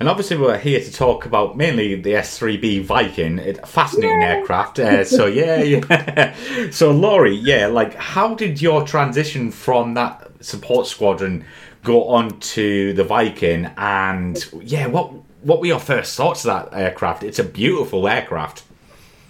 And 0.00 0.08
obviously, 0.08 0.36
we're 0.36 0.58
here 0.58 0.80
to 0.80 0.92
talk 0.92 1.26
about 1.26 1.56
mainly 1.56 1.94
the 1.94 2.12
S3B 2.12 2.84
Viking, 2.84 3.38
a 3.38 3.54
fascinating 3.66 4.20
Yay! 4.20 4.26
aircraft. 4.26 4.78
Uh, 4.78 5.04
so, 5.04 5.26
yeah, 5.26 5.62
yeah. 5.62 6.34
so, 6.70 6.92
Loree, 6.92 7.38
yeah, 7.40 7.66
like, 7.66 7.94
how 7.94 8.34
did 8.34 8.60
your 8.60 8.84
transition 8.86 9.50
from 9.50 9.94
that 9.94 10.30
support 10.40 10.86
squadron 10.86 11.44
go 11.84 12.08
on 12.08 12.38
to 12.40 12.92
the 12.94 13.04
Viking? 13.04 13.66
And, 13.76 14.44
yeah, 14.60 14.86
what 14.86 15.12
what 15.42 15.60
were 15.60 15.66
your 15.66 15.80
first 15.80 16.16
thoughts 16.16 16.44
of 16.44 16.70
that 16.70 16.78
aircraft? 16.78 17.22
It's 17.22 17.38
a 17.38 17.44
beautiful 17.44 18.08
aircraft. 18.08 18.62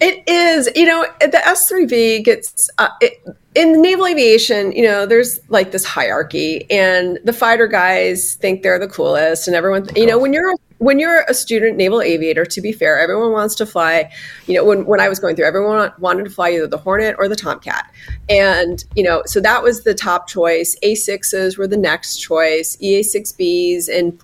It 0.05 0.21
is, 0.27 0.69
you 0.75 0.85
know, 0.85 1.05
the 1.21 1.37
S3B 1.37 2.25
gets 2.25 2.69
uh, 2.77 2.89
it, 2.99 3.25
in 3.55 3.81
naval 3.81 4.05
aviation. 4.05 4.73
You 4.73 4.83
know, 4.83 5.05
there's 5.05 5.39
like 5.47 5.71
this 5.71 5.85
hierarchy, 5.85 6.69
and 6.69 7.19
the 7.23 7.31
fighter 7.31 7.67
guys 7.67 8.35
think 8.35 8.63
they're 8.63 8.77
the 8.77 8.89
coolest, 8.89 9.47
and 9.47 9.55
everyone, 9.55 9.87
you 9.95 10.05
know, 10.05 10.19
when 10.19 10.33
you're 10.33 10.53
when 10.79 10.99
you're 10.99 11.21
a 11.29 11.33
student 11.33 11.77
naval 11.77 12.01
aviator, 12.01 12.43
to 12.43 12.59
be 12.59 12.73
fair, 12.73 12.99
everyone 12.99 13.31
wants 13.31 13.55
to 13.55 13.65
fly. 13.65 14.11
You 14.45 14.55
know, 14.55 14.65
when 14.65 14.85
when 14.85 14.99
I 14.99 15.07
was 15.07 15.19
going 15.19 15.37
through, 15.37 15.45
everyone 15.45 15.93
wanted 15.99 16.25
to 16.25 16.29
fly 16.29 16.49
either 16.49 16.67
the 16.67 16.77
Hornet 16.77 17.15
or 17.17 17.29
the 17.29 17.37
Tomcat, 17.37 17.89
and 18.27 18.83
you 18.97 19.03
know, 19.03 19.23
so 19.25 19.39
that 19.39 19.63
was 19.63 19.85
the 19.85 19.93
top 19.93 20.27
choice. 20.27 20.75
A6s 20.83 21.57
were 21.57 21.67
the 21.67 21.77
next 21.77 22.17
choice. 22.17 22.75
EA6Bs 22.75 23.87
and 23.87 24.19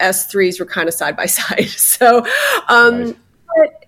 S3s 0.00 0.58
were 0.58 0.66
kind 0.66 0.88
of 0.88 0.94
side 0.94 1.16
by 1.16 1.26
side. 1.38 1.68
So. 1.68 2.26
Um, 2.68 3.02
right 3.04 3.16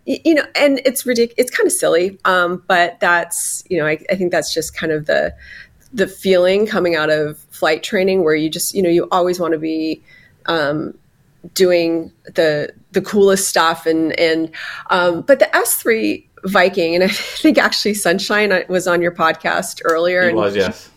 you 0.07 0.35
know, 0.35 0.45
and 0.55 0.81
it's 0.85 1.07
ridiculous. 1.07 1.35
It's 1.39 1.57
kind 1.57 1.67
of 1.67 1.73
silly, 1.73 2.19
um, 2.25 2.63
but 2.67 3.01
that's 3.01 3.65
you 3.69 3.79
know, 3.79 3.87
I, 3.87 3.99
I 4.11 4.17
think 4.17 4.33
that's 4.33 4.53
just 4.53 4.77
kind 4.77 4.93
of 4.93 5.07
the 5.07 5.35
the 5.93 6.07
feeling 6.07 6.67
coming 6.67 6.95
out 6.95 7.11
of 7.11 7.39
flight 7.51 7.83
training, 7.83 8.25
where 8.25 8.35
you 8.35 8.51
just 8.51 8.75
you 8.75 8.83
know, 8.83 8.91
you 8.91 9.09
always 9.11 9.41
want 9.41 9.53
to 9.53 9.59
be 9.59 10.03
um, 10.47 10.97
doing 11.55 12.13
the 12.35 12.73
the 12.93 13.01
coolest 13.01 13.49
stuff, 13.49 13.87
and 13.87 14.19
and 14.19 14.51
um, 14.91 15.23
but 15.23 15.39
the 15.39 15.55
S 15.57 15.77
three 15.77 16.29
Viking, 16.45 16.95
and 16.95 17.05
I 17.05 17.09
think 17.09 17.57
actually 17.57 17.95
Sunshine 17.95 18.65
was 18.69 18.87
on 18.87 19.01
your 19.01 19.13
podcast 19.13 19.81
earlier. 19.85 20.29
He 20.29 20.35
was, 20.35 20.55
yes 20.55 20.91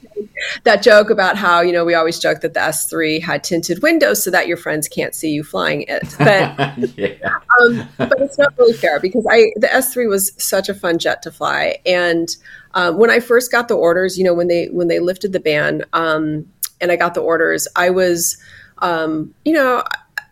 that 0.63 0.81
joke 0.81 1.09
about 1.09 1.37
how 1.37 1.61
you 1.61 1.71
know 1.71 1.85
we 1.85 1.93
always 1.93 2.19
joke 2.19 2.41
that 2.41 2.53
the 2.53 2.59
S3 2.59 3.21
had 3.21 3.43
tinted 3.43 3.81
windows 3.81 4.23
so 4.23 4.31
that 4.31 4.47
your 4.47 4.57
friends 4.57 4.87
can't 4.87 5.15
see 5.15 5.29
you 5.29 5.43
flying 5.43 5.83
it, 5.87 6.15
but 6.17 6.77
yeah. 6.97 7.39
um, 7.61 7.87
but 7.97 8.19
it's 8.21 8.37
not 8.37 8.57
really 8.57 8.73
fair 8.73 8.99
because 8.99 9.25
I 9.29 9.51
the 9.55 9.67
S3 9.67 10.09
was 10.09 10.31
such 10.37 10.69
a 10.69 10.73
fun 10.73 10.99
jet 10.99 11.21
to 11.23 11.31
fly, 11.31 11.77
and 11.85 12.35
um, 12.73 12.97
when 12.97 13.09
I 13.09 13.19
first 13.19 13.51
got 13.51 13.67
the 13.67 13.75
orders, 13.75 14.17
you 14.17 14.23
know 14.23 14.33
when 14.33 14.47
they 14.47 14.67
when 14.67 14.87
they 14.87 14.99
lifted 14.99 15.33
the 15.33 15.39
ban 15.39 15.83
um, 15.93 16.45
and 16.81 16.91
I 16.91 16.95
got 16.95 17.13
the 17.13 17.21
orders, 17.21 17.67
I 17.75 17.89
was 17.89 18.37
um, 18.79 19.33
you 19.45 19.53
know 19.53 19.83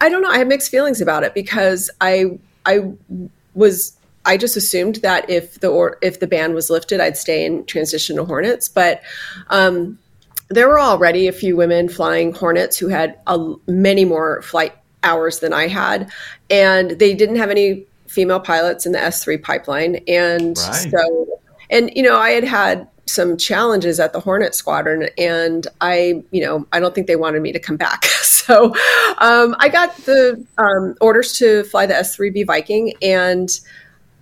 I 0.01 0.09
don't 0.09 0.21
know 0.21 0.29
I 0.29 0.37
had 0.37 0.47
mixed 0.47 0.69
feelings 0.71 1.01
about 1.01 1.23
it 1.23 1.33
because 1.33 1.89
I 2.01 2.37
I 2.65 2.91
was 3.53 3.97
I 4.25 4.37
just 4.37 4.57
assumed 4.57 4.97
that 4.97 5.29
if 5.29 5.59
the 5.59 5.67
or 5.67 5.97
if 6.01 6.19
the 6.19 6.27
ban 6.27 6.53
was 6.53 6.69
lifted, 6.69 6.99
I'd 6.99 7.17
stay 7.17 7.45
and 7.45 7.67
transition 7.67 8.15
to 8.17 8.25
Hornets. 8.25 8.67
But 8.67 9.01
um, 9.49 9.97
there 10.49 10.67
were 10.67 10.79
already 10.79 11.27
a 11.27 11.31
few 11.31 11.55
women 11.55 11.89
flying 11.89 12.33
Hornets 12.33 12.77
who 12.77 12.87
had 12.87 13.17
a, 13.27 13.53
many 13.67 14.05
more 14.05 14.41
flight 14.41 14.73
hours 15.03 15.39
than 15.39 15.53
I 15.53 15.67
had, 15.67 16.11
and 16.49 16.91
they 16.91 17.13
didn't 17.13 17.37
have 17.37 17.49
any 17.49 17.85
female 18.07 18.39
pilots 18.39 18.85
in 18.85 18.91
the 18.91 18.99
S3 18.99 19.41
pipeline. 19.41 19.97
And 20.07 20.57
right. 20.57 20.89
so, 20.91 21.39
and 21.69 21.91
you 21.95 22.03
know, 22.03 22.17
I 22.17 22.31
had 22.31 22.43
had 22.43 22.87
some 23.07 23.37
challenges 23.37 23.99
at 23.99 24.13
the 24.13 24.19
Hornet 24.19 24.55
Squadron, 24.55 25.09
and 25.17 25.67
I, 25.81 26.23
you 26.31 26.41
know, 26.41 26.65
I 26.71 26.79
don't 26.79 26.95
think 26.95 27.07
they 27.07 27.15
wanted 27.15 27.41
me 27.41 27.51
to 27.51 27.59
come 27.59 27.77
back. 27.77 28.05
so 28.21 28.73
um, 29.19 29.55
I 29.59 29.69
got 29.69 29.95
the 29.97 30.43
um, 30.57 30.95
orders 31.01 31.37
to 31.39 31.63
fly 31.65 31.85
the 31.85 31.93
S3B 31.93 32.45
Viking, 32.47 32.93
and 33.01 33.49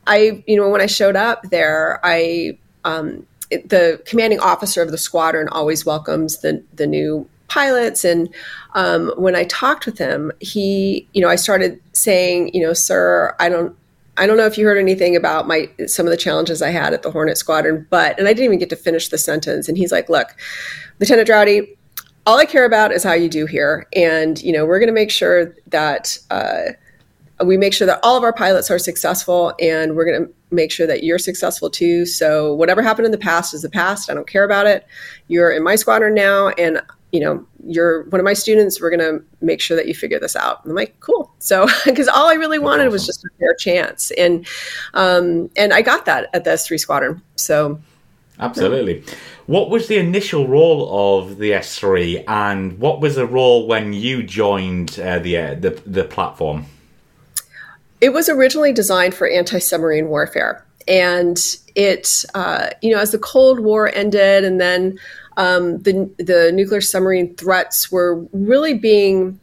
I, 0.07 0.43
you 0.47 0.55
know, 0.57 0.69
when 0.69 0.81
I 0.81 0.85
showed 0.85 1.15
up 1.15 1.43
there, 1.49 1.99
I, 2.03 2.57
um, 2.83 3.25
it, 3.49 3.69
the 3.69 4.01
commanding 4.05 4.39
officer 4.39 4.81
of 4.81 4.91
the 4.91 4.97
squadron 4.97 5.47
always 5.49 5.85
welcomes 5.85 6.39
the 6.39 6.63
the 6.73 6.87
new 6.87 7.27
pilots, 7.47 8.03
and 8.03 8.29
um, 8.73 9.13
when 9.15 9.35
I 9.35 9.43
talked 9.43 9.85
with 9.85 9.97
him, 9.97 10.31
he, 10.39 11.07
you 11.13 11.21
know, 11.21 11.29
I 11.29 11.35
started 11.35 11.79
saying, 11.93 12.51
you 12.53 12.61
know, 12.61 12.73
sir, 12.73 13.35
I 13.39 13.49
don't. 13.49 13.75
I 14.15 14.27
don't 14.27 14.37
know 14.37 14.45
if 14.45 14.59
you 14.59 14.67
heard 14.67 14.77
anything 14.77 15.15
about 15.15 15.47
my 15.47 15.71
some 15.87 16.05
of 16.05 16.11
the 16.11 16.17
challenges 16.17 16.61
I 16.61 16.69
had 16.69 16.93
at 16.93 17.01
the 17.01 17.09
Hornet 17.09 17.37
Squadron, 17.37 17.87
but 17.89 18.17
and 18.19 18.27
I 18.27 18.33
didn't 18.33 18.45
even 18.45 18.59
get 18.59 18.69
to 18.69 18.75
finish 18.75 19.09
the 19.09 19.17
sentence. 19.17 19.67
And 19.67 19.75
he's 19.75 19.91
like, 19.91 20.07
"Look, 20.07 20.35
Lieutenant 20.99 21.27
Draude, 21.27 21.67
all 22.25 22.37
I 22.37 22.45
care 22.45 22.65
about 22.65 22.91
is 22.91 23.03
how 23.03 23.13
you 23.13 23.27
do 23.27 23.45
here, 23.47 23.87
and 23.95 24.41
you 24.41 24.51
know 24.51 24.65
we're 24.65 24.79
going 24.79 24.87
to 24.87 24.93
make 24.93 25.09
sure 25.09 25.55
that 25.67 26.17
uh, 26.29 26.73
we 27.45 27.57
make 27.57 27.73
sure 27.73 27.87
that 27.87 27.99
all 28.03 28.17
of 28.17 28.23
our 28.23 28.33
pilots 28.33 28.69
are 28.71 28.79
successful 28.79 29.53
and 29.59 29.95
we're 29.95 30.05
going 30.05 30.25
to 30.25 30.33
make 30.51 30.71
sure 30.71 30.87
that 30.87 31.03
you're 31.03 31.19
successful 31.19 31.69
too. 31.69 32.05
So 32.05 32.53
whatever 32.53 32.81
happened 32.81 33.05
in 33.05 33.11
the 33.11 33.17
past 33.17 33.53
is 33.53 33.61
the 33.61 33.69
past. 33.69 34.09
I 34.09 34.13
don't 34.13 34.27
care 34.27 34.43
about 34.43 34.67
it. 34.67 34.85
You're 35.27 35.51
in 35.51 35.63
my 35.63 35.75
squadron 35.75 36.13
now 36.13 36.49
and 36.49 36.81
you 37.13 37.19
know, 37.19 37.45
you're 37.65 38.03
one 38.09 38.19
of 38.19 38.25
my 38.25 38.33
students. 38.33 38.81
We're 38.81 38.89
going 38.89 38.99
to 39.19 39.23
make 39.39 39.61
sure 39.61 39.77
that 39.77 39.87
you 39.87 39.93
figure 39.93 40.19
this 40.19 40.35
out. 40.35 40.63
And 40.63 40.71
I'm 40.71 40.75
like, 40.75 40.99
cool. 40.99 41.31
So, 41.39 41.67
because 41.85 42.07
all 42.07 42.27
I 42.27 42.33
really 42.33 42.59
wanted 42.59 42.91
was 42.91 43.05
just 43.05 43.23
a 43.23 43.29
fair 43.39 43.53
chance, 43.53 44.11
and 44.17 44.45
um, 44.95 45.49
and 45.55 45.71
I 45.73 45.83
got 45.83 46.05
that 46.05 46.29
at 46.33 46.43
the 46.43 46.49
S3 46.49 46.79
Squadron. 46.79 47.21
So, 47.35 47.79
absolutely. 48.39 48.99
Yeah. 48.99 49.13
What 49.45 49.69
was 49.69 49.87
the 49.87 49.97
initial 49.97 50.47
role 50.47 51.21
of 51.21 51.37
the 51.37 51.51
S3, 51.51 52.23
and 52.27 52.79
what 52.79 52.99
was 52.99 53.15
the 53.15 53.27
role 53.27 53.67
when 53.67 53.93
you 53.93 54.23
joined 54.23 54.99
uh, 54.99 55.19
the, 55.19 55.37
uh, 55.37 55.53
the 55.53 55.81
the 55.85 56.05
platform? 56.05 56.65
It 58.03 58.11
was 58.11 58.27
originally 58.27 58.73
designed 58.73 59.13
for 59.13 59.29
anti 59.29 59.59
submarine 59.59 60.09
warfare. 60.09 60.65
And 60.89 61.39
it, 61.73 62.25
uh, 62.35 62.71
you 62.81 62.93
know, 62.93 62.99
as 62.99 63.11
the 63.11 63.17
Cold 63.17 63.61
War 63.61 63.89
ended 63.95 64.43
and 64.43 64.59
then 64.59 64.99
um, 65.37 65.81
the, 65.83 66.13
the 66.17 66.51
nuclear 66.53 66.81
submarine 66.81 67.33
threats 67.35 67.89
were 67.89 68.27
really 68.33 68.73
being 68.73 69.39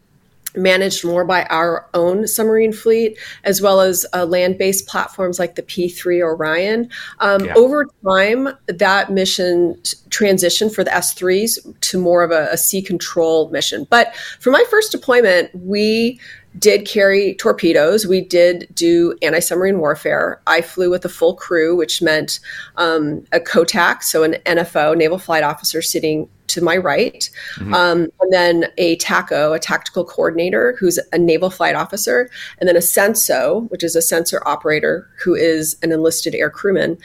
managed 0.55 1.05
more 1.05 1.25
by 1.25 1.45
our 1.45 1.89
own 1.95 2.27
submarine 2.27 2.73
fleet 2.73 3.17
as 3.45 3.63
well 3.63 3.81
as 3.81 4.05
uh, 4.13 4.25
land-based 4.25 4.87
platforms 4.89 5.39
like 5.39 5.55
the 5.55 5.63
p3 5.63 6.21
orion 6.21 6.91
um, 7.21 7.45
yeah. 7.45 7.55
over 7.55 7.87
time 8.05 8.49
that 8.67 9.11
mission 9.13 9.75
transitioned 10.09 10.75
for 10.75 10.83
the 10.83 10.91
s3s 10.91 11.59
to 11.81 12.01
more 12.01 12.25
of 12.25 12.33
a, 12.33 12.49
a 12.51 12.57
sea 12.57 12.83
control 12.83 13.49
mission 13.51 13.87
but 13.91 14.15
for 14.41 14.51
my 14.51 14.65
first 14.69 14.91
deployment 14.91 15.55
we 15.55 16.19
did 16.59 16.87
carry 16.87 17.35
torpedoes. 17.35 18.07
We 18.07 18.21
did 18.21 18.69
do 18.75 19.17
anti 19.23 19.41
submarine 19.41 19.79
warfare. 19.79 20.41
I 20.47 20.61
flew 20.61 20.91
with 20.91 21.05
a 21.05 21.09
full 21.09 21.35
crew, 21.35 21.77
which 21.77 22.03
meant 22.03 22.41
um, 22.77 23.25
a 23.33 23.41
COTAC, 23.41 24.03
so 24.03 24.23
an 24.23 24.35
NFO, 24.47 24.97
naval 24.97 25.19
flight 25.19 25.45
officer, 25.45 25.81
sitting 25.81 26.29
to 26.49 26.61
my 26.61 26.77
right, 26.77 27.31
mm-hmm. 27.57 27.73
um, 27.75 28.09
and 28.21 28.33
then 28.33 28.67
a 28.77 28.97
TACO, 28.97 29.53
a 29.53 29.59
tactical 29.61 30.05
coordinator, 30.05 30.77
who's 30.81 30.99
a 31.13 31.19
naval 31.19 31.49
flight 31.49 31.77
officer, 31.77 32.29
and 32.59 32.69
then 32.69 32.77
a 32.77 32.81
SENSO, 32.81 33.71
which 33.71 33.85
is 33.85 33.95
a 33.95 34.03
sensor 34.03 34.43
operator, 34.47 35.09
who 35.23 35.35
is 35.35 35.77
an 35.83 35.93
enlisted 35.93 36.35
air 36.35 36.51
crewman. 36.51 36.99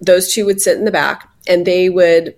Those 0.00 0.32
two 0.32 0.46
would 0.46 0.60
sit 0.60 0.78
in 0.78 0.86
the 0.86 0.90
back, 0.90 1.28
and 1.46 1.66
they 1.66 1.90
would 1.90 2.34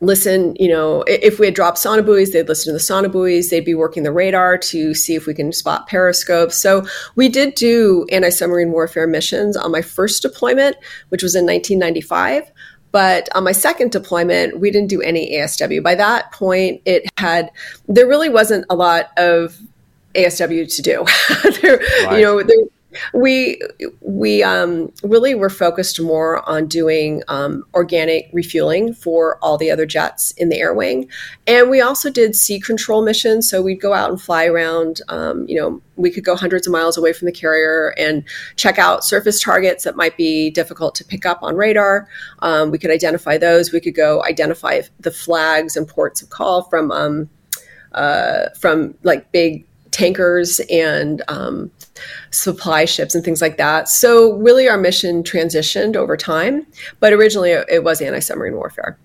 listen, 0.00 0.56
you 0.58 0.68
know, 0.68 1.02
if 1.06 1.38
we 1.38 1.46
had 1.46 1.54
dropped 1.54 1.78
sonobuoys, 1.78 2.32
they'd 2.32 2.48
listen 2.48 2.72
to 2.72 2.78
the 2.78 2.78
sonobuoys. 2.78 3.50
They'd 3.50 3.64
be 3.64 3.74
working 3.74 4.02
the 4.02 4.12
radar 4.12 4.56
to 4.58 4.94
see 4.94 5.14
if 5.14 5.26
we 5.26 5.34
can 5.34 5.52
spot 5.52 5.88
periscopes. 5.88 6.54
So 6.54 6.86
we 7.16 7.28
did 7.28 7.54
do 7.54 8.06
anti 8.10 8.30
submarine 8.30 8.72
warfare 8.72 9.06
missions 9.06 9.56
on 9.56 9.70
my 9.70 9.82
first 9.82 10.22
deployment, 10.22 10.76
which 11.10 11.22
was 11.22 11.34
in 11.34 11.44
1995. 11.44 12.50
But 12.92 13.28
on 13.36 13.44
my 13.44 13.52
second 13.52 13.92
deployment, 13.92 14.58
we 14.58 14.70
didn't 14.70 14.88
do 14.88 15.00
any 15.00 15.32
ASW. 15.36 15.82
By 15.82 15.94
that 15.94 16.32
point, 16.32 16.82
it 16.84 17.08
had, 17.18 17.50
there 17.86 18.08
really 18.08 18.28
wasn't 18.28 18.64
a 18.68 18.74
lot 18.74 19.10
of 19.16 19.60
ASW 20.14 20.74
to 20.74 20.82
do. 20.82 21.04
there, 21.60 21.78
right. 22.06 22.18
You 22.18 22.24
know, 22.24 22.42
there, 22.42 22.56
we 23.14 23.60
we 24.00 24.42
um, 24.42 24.92
really 25.02 25.34
were 25.34 25.50
focused 25.50 26.00
more 26.00 26.48
on 26.48 26.66
doing 26.66 27.22
um, 27.28 27.64
organic 27.74 28.28
refueling 28.32 28.92
for 28.94 29.38
all 29.42 29.56
the 29.56 29.70
other 29.70 29.86
jets 29.86 30.32
in 30.32 30.48
the 30.48 30.58
air 30.58 30.74
wing, 30.74 31.08
and 31.46 31.70
we 31.70 31.80
also 31.80 32.10
did 32.10 32.34
sea 32.34 32.60
control 32.60 33.02
missions. 33.02 33.48
So 33.48 33.62
we'd 33.62 33.80
go 33.80 33.92
out 33.92 34.10
and 34.10 34.20
fly 34.20 34.46
around. 34.46 35.00
Um, 35.08 35.46
you 35.48 35.58
know, 35.58 35.80
we 35.96 36.10
could 36.10 36.24
go 36.24 36.36
hundreds 36.36 36.66
of 36.66 36.72
miles 36.72 36.96
away 36.96 37.12
from 37.12 37.26
the 37.26 37.32
carrier 37.32 37.94
and 37.98 38.24
check 38.56 38.78
out 38.78 39.04
surface 39.04 39.40
targets 39.40 39.84
that 39.84 39.96
might 39.96 40.16
be 40.16 40.50
difficult 40.50 40.94
to 40.96 41.04
pick 41.04 41.26
up 41.26 41.42
on 41.42 41.56
radar. 41.56 42.08
Um, 42.40 42.70
we 42.70 42.78
could 42.78 42.90
identify 42.90 43.38
those. 43.38 43.72
We 43.72 43.80
could 43.80 43.94
go 43.94 44.24
identify 44.24 44.82
the 44.98 45.10
flags 45.10 45.76
and 45.76 45.86
ports 45.86 46.22
of 46.22 46.30
call 46.30 46.62
from 46.62 46.90
um, 46.90 47.30
uh, 47.92 48.50
from 48.58 48.94
like 49.02 49.30
big 49.32 49.66
tankers 49.90 50.60
and 50.70 51.22
um, 51.28 51.70
supply 52.30 52.84
ships 52.84 53.14
and 53.14 53.24
things 53.24 53.40
like 53.40 53.56
that. 53.58 53.88
So 53.88 54.34
really, 54.34 54.68
our 54.68 54.78
mission 54.78 55.22
transitioned 55.22 55.96
over 55.96 56.16
time, 56.16 56.66
but 57.00 57.12
originally 57.12 57.50
it 57.50 57.84
was 57.84 58.00
anti-submarine 58.00 58.56
warfare. 58.56 58.98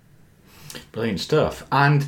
Brilliant 0.91 1.19
stuff. 1.19 1.65
And 1.71 2.07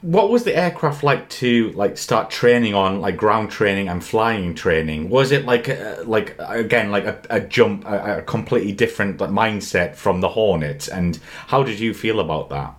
what 0.00 0.30
was 0.30 0.44
the 0.44 0.56
aircraft 0.56 1.02
like 1.02 1.28
to 1.28 1.70
like 1.72 1.98
start 1.98 2.30
training 2.30 2.74
on 2.74 3.00
like 3.00 3.16
ground 3.16 3.50
training 3.50 3.88
and 3.88 4.02
flying 4.02 4.54
training? 4.54 5.10
Was 5.10 5.32
it 5.32 5.44
like 5.44 5.68
a, 5.68 6.02
like 6.06 6.36
again 6.38 6.90
like 6.90 7.04
a, 7.04 7.20
a 7.30 7.40
jump, 7.40 7.84
a, 7.84 8.18
a, 8.18 8.22
completely 8.22 8.72
different 8.72 9.20
like 9.20 9.30
mindset 9.30 9.94
from 9.94 10.20
the 10.20 10.28
Hornet? 10.28 10.88
And 10.88 11.18
how 11.48 11.62
did 11.62 11.78
you 11.78 11.92
feel 11.92 12.20
about 12.20 12.48
that? 12.50 12.78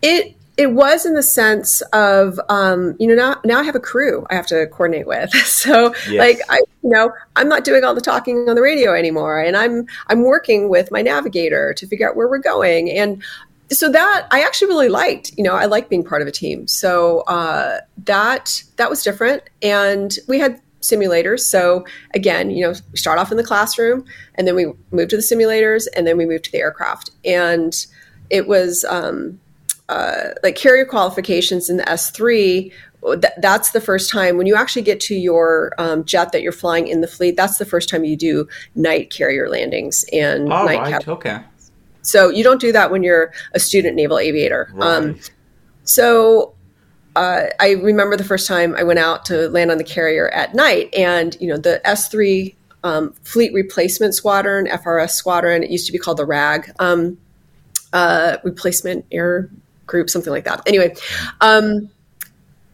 It 0.00 0.36
it 0.58 0.72
was 0.72 1.06
in 1.06 1.14
the 1.14 1.22
sense 1.22 1.80
of 1.92 2.38
um, 2.48 2.96
you 2.98 3.06
know 3.06 3.14
now 3.14 3.40
now 3.44 3.60
I 3.60 3.62
have 3.62 3.76
a 3.76 3.80
crew 3.80 4.26
I 4.28 4.34
have 4.34 4.46
to 4.48 4.66
coordinate 4.66 5.06
with. 5.06 5.30
So 5.58 5.94
yes. 6.08 6.18
like 6.18 6.40
I 6.50 6.56
you 6.82 6.90
know 6.90 7.12
I'm 7.36 7.48
not 7.48 7.64
doing 7.64 7.84
all 7.84 7.94
the 7.94 8.00
talking 8.00 8.48
on 8.48 8.56
the 8.56 8.62
radio 8.62 8.92
anymore, 8.92 9.40
and 9.40 9.56
I'm 9.56 9.86
I'm 10.08 10.22
working 10.22 10.68
with 10.68 10.90
my 10.90 11.00
navigator 11.00 11.72
to 11.74 11.86
figure 11.86 12.08
out 12.08 12.16
where 12.16 12.28
we're 12.28 12.38
going. 12.38 12.90
And 12.90 13.22
so 13.70 13.90
that 13.90 14.26
I 14.30 14.42
actually 14.42 14.68
really 14.68 14.88
liked. 14.88 15.32
You 15.36 15.44
know 15.44 15.54
I 15.54 15.66
like 15.66 15.88
being 15.88 16.04
part 16.04 16.22
of 16.22 16.28
a 16.28 16.32
team. 16.32 16.66
So 16.66 17.20
uh, 17.20 17.78
that 18.04 18.62
that 18.76 18.90
was 18.90 19.02
different, 19.02 19.44
and 19.62 20.16
we 20.26 20.38
had 20.38 20.60
simulators. 20.80 21.40
So 21.40 21.84
again, 22.14 22.50
you 22.50 22.64
know, 22.64 22.74
we 22.90 22.98
start 22.98 23.18
off 23.18 23.30
in 23.30 23.36
the 23.36 23.44
classroom, 23.44 24.04
and 24.34 24.46
then 24.46 24.56
we 24.56 24.66
move 24.90 25.08
to 25.08 25.16
the 25.16 25.22
simulators, 25.22 25.86
and 25.96 26.06
then 26.06 26.16
we 26.16 26.26
move 26.26 26.42
to 26.42 26.52
the 26.52 26.58
aircraft, 26.58 27.10
and 27.24 27.74
it 28.28 28.48
was. 28.48 28.84
Um, 28.88 29.38
uh, 29.88 30.30
like 30.42 30.56
carrier 30.56 30.84
qualifications 30.84 31.70
in 31.70 31.78
the 31.78 31.84
S3, 31.84 32.72
th- 33.02 33.32
that's 33.38 33.70
the 33.70 33.80
first 33.80 34.10
time 34.10 34.36
when 34.36 34.46
you 34.46 34.54
actually 34.54 34.82
get 34.82 35.00
to 35.00 35.14
your 35.14 35.72
um, 35.78 36.04
jet 36.04 36.32
that 36.32 36.42
you're 36.42 36.52
flying 36.52 36.88
in 36.88 37.00
the 37.00 37.06
fleet. 37.06 37.36
That's 37.36 37.58
the 37.58 37.64
first 37.64 37.88
time 37.88 38.04
you 38.04 38.16
do 38.16 38.48
night 38.74 39.10
carrier 39.10 39.48
landings 39.48 40.04
and 40.12 40.52
oh, 40.52 40.64
night 40.64 40.80
right. 40.80 41.08
Okay. 41.08 41.40
So 42.02 42.28
you 42.28 42.44
don't 42.44 42.60
do 42.60 42.72
that 42.72 42.90
when 42.90 43.02
you're 43.02 43.32
a 43.52 43.60
student 43.60 43.96
naval 43.96 44.18
aviator. 44.18 44.70
Right. 44.72 44.88
Um, 44.88 45.18
so 45.84 46.54
uh, 47.16 47.46
I 47.60 47.72
remember 47.72 48.16
the 48.16 48.24
first 48.24 48.46
time 48.46 48.74
I 48.76 48.82
went 48.82 48.98
out 48.98 49.24
to 49.26 49.48
land 49.48 49.70
on 49.70 49.78
the 49.78 49.84
carrier 49.84 50.28
at 50.30 50.54
night, 50.54 50.94
and 50.94 51.36
you 51.40 51.48
know 51.48 51.56
the 51.56 51.80
S3 51.84 52.54
um, 52.84 53.12
Fleet 53.24 53.52
Replacement 53.52 54.14
Squadron, 54.14 54.66
FRS 54.66 55.10
Squadron. 55.10 55.62
It 55.62 55.70
used 55.70 55.86
to 55.86 55.92
be 55.92 55.98
called 55.98 56.18
the 56.18 56.26
RAG, 56.26 56.70
um, 56.78 57.18
uh, 57.92 58.36
Replacement 58.44 59.04
Air 59.10 59.50
group, 59.88 60.08
something 60.08 60.32
like 60.32 60.44
that. 60.44 60.62
Anyway, 60.66 60.94
um, 61.40 61.90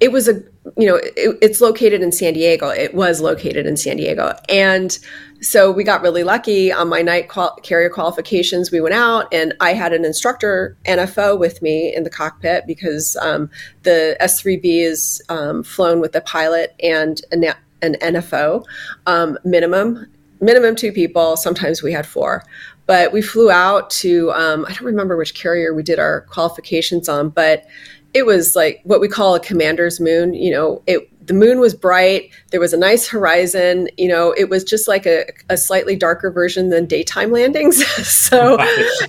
it 0.01 0.13
was 0.13 0.29
a 0.29 0.35
you 0.77 0.87
know 0.87 0.97
it, 0.97 1.39
it's 1.41 1.61
located 1.61 2.03
in 2.03 2.13
San 2.13 2.35
Diego. 2.35 2.69
It 2.69 2.95
was 2.95 3.21
located 3.21 3.67
in 3.67 3.77
San 3.77 3.97
Diego, 3.97 4.37
and 4.49 4.99
so 5.41 5.71
we 5.71 5.85
got 5.85 6.03
really 6.03 6.25
lucky 6.25 6.73
on 6.73 6.89
my 6.89 7.03
night 7.03 7.29
qual- 7.29 7.57
carrier 7.63 7.91
qualifications. 7.91 8.71
We 8.71 8.81
went 8.81 8.95
out, 8.95 9.33
and 9.33 9.55
I 9.61 9.73
had 9.75 9.93
an 9.93 10.05
instructor 10.05 10.77
NFO 10.85 11.39
with 11.39 11.63
me 11.63 11.95
in 11.95 12.05
the 12.05 12.11
cockpit 12.11 12.67
because 12.67 13.17
um, 13.21 13.51
the 13.83 14.17
S3B 14.21 14.63
is 14.65 15.23
um, 15.29 15.63
flown 15.63 16.01
with 16.01 16.15
a 16.17 16.21
pilot 16.21 16.75
and 16.83 17.21
an, 17.31 17.45
an 17.83 17.95
NFO 17.95 18.65
um, 19.07 19.39
minimum 19.45 20.07
minimum 20.41 20.77
two 20.77 20.93
people. 20.93 21.37
Sometimes 21.37 21.83
we 21.83 21.93
had 21.93 22.07
four. 22.07 22.45
But 22.87 23.13
we 23.13 23.23
flew 23.23 23.51
out 23.51 23.89
to, 23.91 24.31
um, 24.33 24.67
I 24.69 24.73
don't 24.75 24.85
remember 24.85 25.17
which 25.17 25.35
carrier 25.35 25.73
we 25.73 25.83
did 25.83 25.99
our 25.99 26.23
qualifications 26.23 27.09
on, 27.09 27.31
but 27.31 27.65
it 28.13 28.27
was 28.27 28.55
like 28.55 28.81
what 28.85 29.01
we 29.01 29.09
call 29.09 29.35
a 29.35 29.41
commander's 29.41 30.01
moon. 30.01 30.35
You 30.35 30.53
know, 30.53 30.83
it, 30.87 31.09
the 31.27 31.35
moon 31.35 31.61
was 31.61 31.75
bright. 31.75 32.31
There 32.51 32.61
was 32.61 32.73
a 32.73 32.77
nice 32.77 33.09
horizon. 33.09 33.89
You 33.97 34.09
know, 34.09 34.33
it 34.33 34.51
was 34.51 34.65
just 34.65 34.87
like 34.87 35.07
a, 35.07 35.25
a 35.49 35.57
slightly 35.57 35.97
darker 35.97 36.31
version 36.31 36.69
than 36.69 36.87
daytime 36.87 37.33
landings. 37.33 37.85
so, 38.07 38.59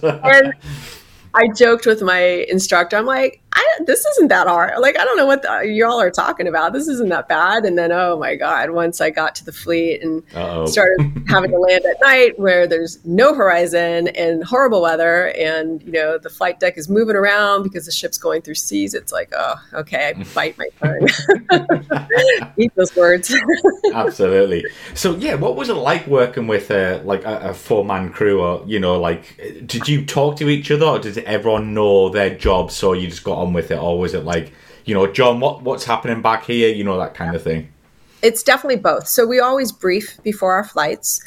and 0.01 0.53
I 1.33 1.49
joked 1.55 1.85
with 1.85 2.01
my 2.01 2.45
instructor. 2.49 2.95
I'm 2.95 3.05
like, 3.05 3.41
this 3.85 4.05
isn't 4.05 4.29
that 4.29 4.47
hard. 4.47 4.79
Like, 4.79 4.97
I 4.99 5.03
don't 5.03 5.17
know 5.17 5.25
what 5.25 5.41
the, 5.41 5.67
y'all 5.67 5.99
are 5.99 6.11
talking 6.11 6.47
about. 6.47 6.73
This 6.73 6.87
isn't 6.87 7.09
that 7.09 7.27
bad. 7.27 7.65
And 7.65 7.77
then, 7.77 7.91
oh 7.91 8.17
my 8.17 8.35
God, 8.35 8.71
once 8.71 9.01
I 9.01 9.09
got 9.09 9.35
to 9.35 9.45
the 9.45 9.51
fleet 9.51 10.01
and 10.01 10.23
Uh-oh. 10.33 10.65
started 10.65 11.23
having 11.27 11.51
to 11.51 11.59
land 11.59 11.85
at 11.85 11.97
night 12.01 12.39
where 12.39 12.67
there's 12.67 13.03
no 13.05 13.33
horizon 13.33 14.07
and 14.09 14.43
horrible 14.43 14.81
weather, 14.81 15.27
and, 15.37 15.81
you 15.83 15.91
know, 15.91 16.17
the 16.17 16.29
flight 16.29 16.59
deck 16.59 16.77
is 16.77 16.89
moving 16.89 17.15
around 17.15 17.63
because 17.63 17.85
the 17.85 17.91
ship's 17.91 18.17
going 18.17 18.41
through 18.41 18.55
seas, 18.55 18.93
it's 18.93 19.11
like, 19.11 19.31
oh, 19.35 19.55
okay, 19.73 20.13
I 20.15 20.23
bite 20.33 20.57
my 20.57 20.69
tongue. 20.81 22.49
Eat 22.57 22.71
those 22.75 22.95
words. 22.95 23.35
Absolutely. 23.93 24.65
So, 24.93 25.15
yeah, 25.15 25.35
what 25.35 25.55
was 25.55 25.69
it 25.69 25.75
like 25.75 26.07
working 26.07 26.47
with 26.47 26.71
a, 26.71 27.01
like 27.03 27.23
a, 27.25 27.49
a 27.49 27.53
four 27.53 27.85
man 27.85 28.11
crew? 28.11 28.41
Or, 28.41 28.63
you 28.65 28.79
know, 28.79 28.99
like, 28.99 29.37
did 29.65 29.87
you 29.87 30.05
talk 30.05 30.37
to 30.37 30.49
each 30.49 30.71
other 30.71 30.85
or 30.85 30.99
did 30.99 31.17
everyone 31.19 31.73
know 31.73 32.09
their 32.09 32.35
job 32.35 32.71
so 32.71 32.93
you 32.93 33.07
just 33.07 33.23
got 33.23 33.44
on 33.45 33.53
with 33.53 33.71
it, 33.71 33.77
or 33.77 33.99
was 33.99 34.13
it 34.13 34.23
like, 34.25 34.51
you 34.85 34.93
know, 34.93 35.07
John, 35.07 35.39
what 35.39 35.61
what's 35.61 35.85
happening 35.85 36.21
back 36.21 36.45
here? 36.45 36.73
You 36.73 36.83
know, 36.83 36.97
that 36.97 37.13
kind 37.13 37.35
of 37.35 37.43
thing. 37.43 37.69
It's 38.21 38.41
definitely 38.41 38.77
both. 38.77 39.07
So 39.07 39.25
we 39.25 39.39
always 39.39 39.71
brief 39.71 40.17
before 40.23 40.53
our 40.53 40.63
flights, 40.63 41.23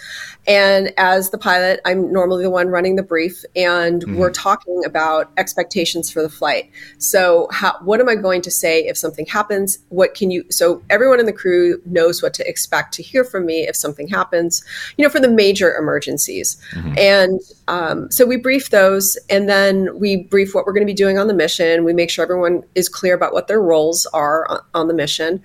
and 0.49 0.95
as 0.97 1.29
the 1.29 1.37
pilot, 1.37 1.79
I'm 1.85 2.11
normally 2.11 2.43
the 2.43 2.51
one 2.51 2.69
running 2.69 2.97
the 2.97 3.03
brief, 3.03 3.45
and 3.55 4.03
mm-hmm. 4.03 4.17
we're 4.17 4.31
talking 4.31 4.83
about 4.87 5.31
expectations 5.37 6.11
for 6.11 6.23
the 6.23 6.31
flight. 6.31 6.71
So, 6.97 7.49
how, 7.53 7.77
what 7.83 8.01
am 8.01 8.09
I 8.09 8.15
going 8.15 8.41
to 8.41 8.51
say 8.51 8.87
if 8.87 8.97
something 8.97 9.27
happens? 9.27 9.79
What 9.91 10.15
can 10.15 10.31
you? 10.31 10.47
So, 10.49 10.83
everyone 10.89 11.21
in 11.21 11.27
the 11.27 11.35
crew 11.35 11.83
knows 11.85 12.23
what 12.23 12.33
to 12.35 12.49
expect 12.49 12.95
to 12.95 13.03
hear 13.03 13.25
from 13.25 13.45
me 13.45 13.69
if 13.69 13.77
something 13.77 14.09
happens, 14.09 14.65
you 14.97 15.05
know, 15.05 15.11
for 15.11 15.21
the 15.21 15.29
major 15.29 15.77
emergencies. 15.77 16.57
Mm-hmm. 16.73 16.95
And 16.97 17.41
um, 17.69 18.11
so 18.11 18.25
we 18.25 18.37
brief 18.39 18.71
those, 18.71 19.19
and 19.29 19.51
then 19.51 19.99
we 19.99 20.17
brief 20.17 20.55
what 20.55 20.65
we're 20.65 20.73
going 20.73 20.87
to 20.87 20.91
be 20.91 20.95
doing 20.95 21.19
on 21.19 21.27
the 21.27 21.35
mission. 21.35 21.85
We 21.85 21.93
make 21.93 22.09
sure 22.09 22.25
everyone 22.25 22.65
is 22.75 22.89
clear 22.89 23.15
about 23.15 23.35
what 23.35 23.49
their 23.49 23.61
roles 23.61 24.07
are 24.15 24.51
on, 24.51 24.61
on 24.73 24.89
the 24.89 24.95
mission. 24.95 25.43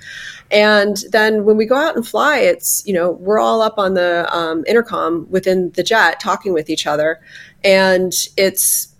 And 0.49 0.97
then 1.11 1.43
when 1.43 1.57
we 1.57 1.65
go 1.65 1.75
out 1.75 1.97
and 1.97 2.07
fly, 2.07 2.37
it's, 2.37 2.85
you 2.85 2.93
know, 2.93 3.11
we're 3.11 3.39
all 3.39 3.61
up 3.61 3.77
on 3.77 3.95
the 3.95 4.33
um, 4.33 4.63
intercom 4.65 4.92
intercom 4.93 5.29
within 5.29 5.71
the 5.71 5.83
jet 5.83 6.19
talking 6.19 6.53
with 6.53 6.69
each 6.69 6.85
other. 6.87 7.21
And 7.63 8.13
it's, 8.37 8.93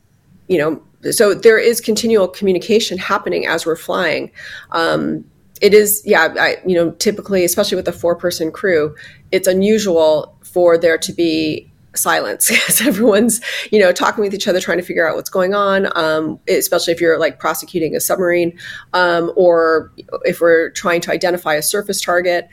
you 0.48 0.58
know, 0.58 1.12
so 1.12 1.34
there 1.34 1.60
is 1.60 1.82
continual 1.82 2.28
communication 2.28 2.98
happening 2.98 3.46
as 3.46 3.66
we're 3.66 3.76
flying. 3.76 4.32
Um, 4.72 5.26
it 5.62 5.74
is, 5.74 6.02
yeah, 6.06 6.34
I, 6.40 6.58
you 6.66 6.76
know, 6.76 6.92
typically, 6.92 7.44
especially 7.44 7.76
with 7.76 7.88
a 7.88 7.94
four 7.94 8.16
person 8.16 8.52
crew, 8.52 8.96
it's 9.32 9.48
unusual 9.48 10.38
for 10.42 10.78
there 10.78 10.98
to 10.98 11.14
be 11.14 11.70
silence 11.96 12.50
because 12.50 12.82
everyone's 12.82 13.40
you 13.72 13.80
know 13.80 13.92
talking 13.92 14.24
with 14.24 14.34
each 14.34 14.48
other 14.48 14.60
trying 14.60 14.80
to 14.80 14.84
figure 14.84 15.08
out 15.08 15.16
what's 15.16 15.30
going 15.30 15.54
on 15.54 15.88
um, 15.96 16.40
especially 16.48 16.92
if 16.92 17.00
you're 17.00 17.20
like 17.20 17.38
prosecuting 17.38 17.96
a 17.96 18.00
submarine 18.00 18.58
um, 18.94 19.32
or 19.36 19.92
if 20.26 20.42
we're 20.42 20.72
trying 20.72 21.00
to 21.00 21.12
identify 21.12 21.54
a 21.54 21.62
surface 21.62 22.02
target 22.02 22.50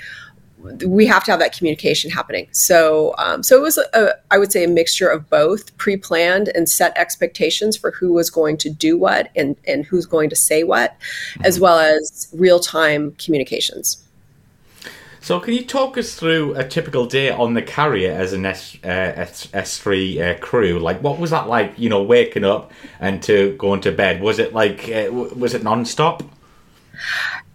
we 0.86 1.06
have 1.06 1.24
to 1.24 1.30
have 1.30 1.40
that 1.40 1.56
communication 1.56 2.10
happening. 2.10 2.48
So, 2.52 3.14
um, 3.18 3.42
so 3.42 3.56
it 3.56 3.62
was, 3.62 3.78
a, 3.78 4.14
I 4.30 4.38
would 4.38 4.52
say, 4.52 4.64
a 4.64 4.68
mixture 4.68 5.08
of 5.08 5.28
both 5.30 5.76
pre-planned 5.78 6.48
and 6.48 6.68
set 6.68 6.96
expectations 6.96 7.76
for 7.76 7.90
who 7.92 8.12
was 8.12 8.30
going 8.30 8.56
to 8.58 8.70
do 8.70 8.98
what 8.98 9.30
and 9.36 9.56
and 9.66 9.84
who's 9.84 10.06
going 10.06 10.30
to 10.30 10.36
say 10.36 10.62
what, 10.64 10.98
mm-hmm. 11.00 11.44
as 11.44 11.58
well 11.60 11.78
as 11.78 12.28
real-time 12.32 13.12
communications. 13.12 14.04
So, 15.22 15.38
can 15.38 15.52
you 15.52 15.64
talk 15.64 15.98
us 15.98 16.14
through 16.14 16.54
a 16.54 16.66
typical 16.66 17.04
day 17.04 17.30
on 17.30 17.52
the 17.54 17.62
carrier 17.62 18.12
as 18.12 18.32
an 18.32 18.46
S 18.46 18.76
uh, 18.82 19.26
S 19.52 19.78
three 19.78 20.20
uh, 20.20 20.38
crew? 20.38 20.78
Like, 20.78 21.02
what 21.02 21.18
was 21.18 21.30
that 21.30 21.46
like? 21.46 21.78
You 21.78 21.90
know, 21.90 22.02
waking 22.02 22.44
up 22.44 22.72
and 23.00 23.22
to 23.24 23.54
going 23.56 23.82
to 23.82 23.92
bed. 23.92 24.22
Was 24.22 24.38
it 24.38 24.54
like 24.54 24.88
uh, 24.88 25.12
was 25.12 25.52
it 25.54 25.62
non-stop? 25.62 26.22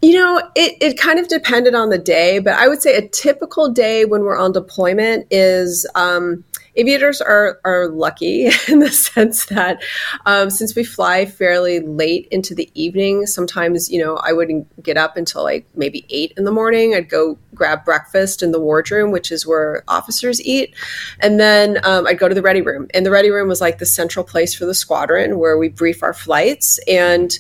You 0.02 0.14
know, 0.14 0.38
it, 0.56 0.78
it 0.82 0.98
kind 1.00 1.20
of 1.20 1.28
depended 1.28 1.74
on 1.74 1.90
the 1.90 1.98
day, 1.98 2.40
but 2.40 2.54
I 2.54 2.68
would 2.68 2.82
say 2.82 2.96
a 2.96 3.08
typical 3.08 3.70
day 3.70 4.06
when 4.06 4.22
we're 4.22 4.38
on 4.38 4.52
deployment 4.52 5.26
is 5.32 5.88
um, 5.96 6.44
aviators 6.76 7.22
are, 7.22 7.60
are 7.64 7.88
lucky 7.88 8.46
in 8.68 8.80
the 8.80 8.92
sense 8.92 9.46
that 9.48 9.82
um, 10.26 10.50
since 10.50 10.76
we 10.76 10.84
fly 10.84 11.26
fairly 11.26 11.80
late 11.80 12.28
into 12.32 12.54
the 12.54 12.70
evening, 12.74 13.26
sometimes, 13.26 13.90
you 13.90 14.04
know, 14.04 14.18
I 14.18 14.34
wouldn't 14.34 14.84
get 14.84 14.98
up 14.98 15.18
until 15.18 15.44
like 15.44 15.66
maybe 15.76 16.06
eight 16.10 16.34
in 16.38 16.44
the 16.44 16.52
morning. 16.52 16.96
I'd 16.96 17.10
go 17.10 17.38
grab 17.54 17.86
breakfast 17.86 18.44
in 18.44 18.52
the 18.52 18.60
wardroom, 18.60 19.12
which 19.12 19.32
is 19.32 19.48
where 19.48 19.84
officers 19.88 20.42
eat. 20.42 20.76
And 21.20 21.40
then 21.40 21.80
um, 21.84 22.06
I'd 22.08 22.20
go 22.20 22.28
to 22.28 22.36
the 22.36 22.42
ready 22.42 22.62
room. 22.62 22.88
And 22.94 23.06
the 23.06 23.12
ready 23.12 23.30
room 23.30 23.48
was 23.48 23.62
like 23.62 23.80
the 23.80 23.86
central 23.86 24.26
place 24.26 24.54
for 24.54 24.66
the 24.66 24.74
squadron 24.74 25.40
where 25.40 25.58
we 25.58 25.70
brief 25.70 26.04
our 26.04 26.14
flights. 26.14 26.80
And 26.88 27.38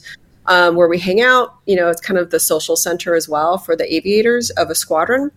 um, 0.48 0.76
where 0.76 0.88
we 0.88 1.00
hang 1.00 1.22
out. 1.22 1.56
You 1.66 1.76
know, 1.76 1.90
it's 1.90 2.02
kind 2.02 2.18
of 2.20 2.30
the 2.30 2.40
social 2.40 2.76
center 2.76 3.16
as 3.16 3.28
well 3.28 3.58
for 3.58 3.76
the 3.76 3.94
aviators 3.94 4.50
of 4.52 4.70
a 4.70 4.76
squadron. 4.76 5.32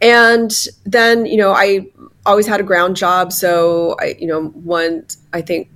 And 0.00 0.52
then, 0.84 1.26
you 1.26 1.36
know, 1.36 1.52
I 1.52 1.86
always 2.26 2.46
had 2.46 2.60
a 2.60 2.64
ground 2.64 2.96
job. 2.96 3.32
So, 3.32 3.96
I, 4.00 4.16
you 4.18 4.26
know, 4.26 4.48
one, 4.48 5.06
I 5.32 5.40
think 5.42 5.70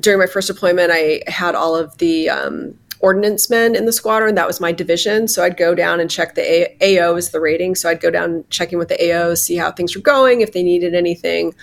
during 0.00 0.18
my 0.18 0.26
first 0.26 0.48
deployment, 0.48 0.90
I 0.92 1.22
had 1.26 1.54
all 1.54 1.74
of 1.74 1.96
the, 1.98 2.30
um, 2.30 2.78
ordnance 3.00 3.48
men 3.48 3.76
in 3.76 3.84
the 3.84 3.92
squadron. 3.92 4.34
That 4.34 4.46
was 4.46 4.60
my 4.60 4.72
division. 4.72 5.28
So 5.28 5.44
I'd 5.44 5.56
go 5.56 5.74
down 5.74 6.00
and 6.00 6.10
check 6.10 6.34
the 6.34 6.42
A- 6.42 6.98
AO 6.98 7.14
is 7.16 7.30
the 7.30 7.40
rating. 7.40 7.74
So 7.74 7.88
I'd 7.88 8.00
go 8.00 8.10
down 8.10 8.44
checking 8.50 8.78
with 8.78 8.88
the 8.88 9.12
AO, 9.12 9.34
see 9.34 9.56
how 9.56 9.70
things 9.70 9.94
were 9.94 10.02
going, 10.02 10.40
if 10.40 10.52
they 10.52 10.62
needed 10.62 10.94
anything. 10.94 11.54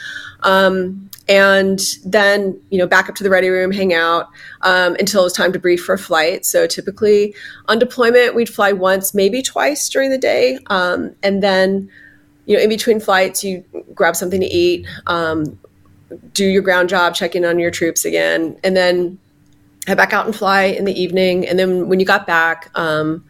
Um, 0.44 1.10
and 1.28 1.80
then, 2.06 2.60
you 2.70 2.78
know, 2.78 2.86
back 2.86 3.10
up 3.10 3.16
to 3.16 3.24
the 3.24 3.30
ready 3.30 3.50
room, 3.50 3.72
hang 3.72 3.94
out 3.94 4.28
um, 4.62 4.96
until 5.00 5.22
it 5.22 5.24
was 5.26 5.34
time 5.34 5.52
to 5.54 5.60
brief 5.60 5.84
for 5.84 5.94
a 5.94 5.98
flight. 5.98 6.46
So 6.46 6.68
typically 6.68 7.34
on 7.68 7.80
deployment, 7.80 8.36
we'd 8.36 8.50
fly 8.50 8.72
once, 8.74 9.14
maybe 9.14 9.42
twice 9.42 9.90
during 9.90 10.12
the 10.12 10.18
day. 10.18 10.60
Um, 10.68 11.16
and 11.24 11.42
then, 11.42 11.90
you 12.46 12.56
know, 12.56 12.62
in 12.62 12.70
between 12.70 13.00
flights, 13.00 13.44
you 13.44 13.64
grab 13.96 14.16
something 14.16 14.40
to 14.40 14.48
eat, 14.48 14.86
um, 15.08 15.58
do 16.34 16.46
your 16.46 16.62
ground 16.62 16.90
job, 16.90 17.16
check 17.16 17.36
in 17.36 17.44
on 17.44 17.58
your 17.58 17.72
troops 17.72 18.06
again, 18.06 18.56
and 18.64 18.78
then 18.78 19.18
head 19.88 19.98
back 19.98 20.14
out 20.14 20.28
and 20.28 20.36
fly 20.36 20.64
in 20.64 20.86
the 20.86 20.94
evening. 20.94 21.48
And 21.48 21.58
then 21.58 21.90
when 21.90 22.00
you 22.00 22.06
got 22.06 22.28
back, 22.28 22.70
um, 22.76 23.26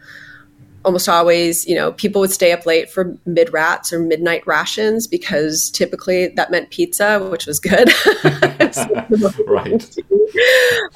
almost 0.86 1.08
always, 1.08 1.66
you 1.66 1.74
know, 1.74 1.92
people 1.92 2.20
would 2.20 2.30
stay 2.30 2.52
up 2.52 2.64
late 2.64 2.88
for 2.88 3.18
mid 3.26 3.52
rats 3.52 3.92
or 3.92 3.98
midnight 3.98 4.46
rations 4.46 5.08
because 5.08 5.68
typically 5.70 6.28
that 6.28 6.50
meant 6.52 6.70
pizza, 6.70 7.18
which 7.28 7.44
was 7.44 7.58
good. 7.58 7.92
right. 9.46 9.96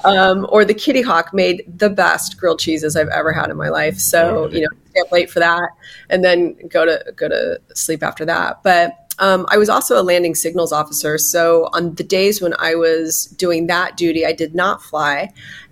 Um, 0.03 0.45
or 0.49 0.65
the 0.65 0.73
Kitty 0.73 1.01
Hawk 1.01 1.33
made 1.33 1.63
the 1.67 1.89
best 1.89 2.37
grilled 2.37 2.59
cheeses 2.59 2.95
I've 2.95 3.07
ever 3.07 3.31
had 3.31 3.49
in 3.49 3.55
my 3.57 3.69
life. 3.69 3.97
So, 3.97 4.49
you 4.49 4.61
know, 4.61 4.67
stay 4.89 4.99
up 5.01 5.11
late 5.11 5.31
for 5.31 5.39
that 5.39 5.69
and 6.09 6.23
then 6.23 6.55
go 6.67 6.85
to 6.85 7.13
go 7.15 7.29
to 7.29 7.59
sleep 7.73 8.03
after 8.03 8.25
that. 8.25 8.61
But 8.61 9.01
um, 9.19 9.45
I 9.49 9.57
was 9.57 9.69
also 9.69 9.99
a 9.99 10.03
landing 10.03 10.35
signals 10.35 10.71
officer. 10.71 11.17
So 11.17 11.69
on 11.73 11.95
the 11.95 12.03
days 12.03 12.41
when 12.41 12.55
I 12.59 12.75
was 12.75 13.25
doing 13.25 13.67
that 13.67 13.95
duty, 13.95 14.25
I 14.25 14.33
did 14.33 14.53
not 14.55 14.81
fly. 14.81 15.31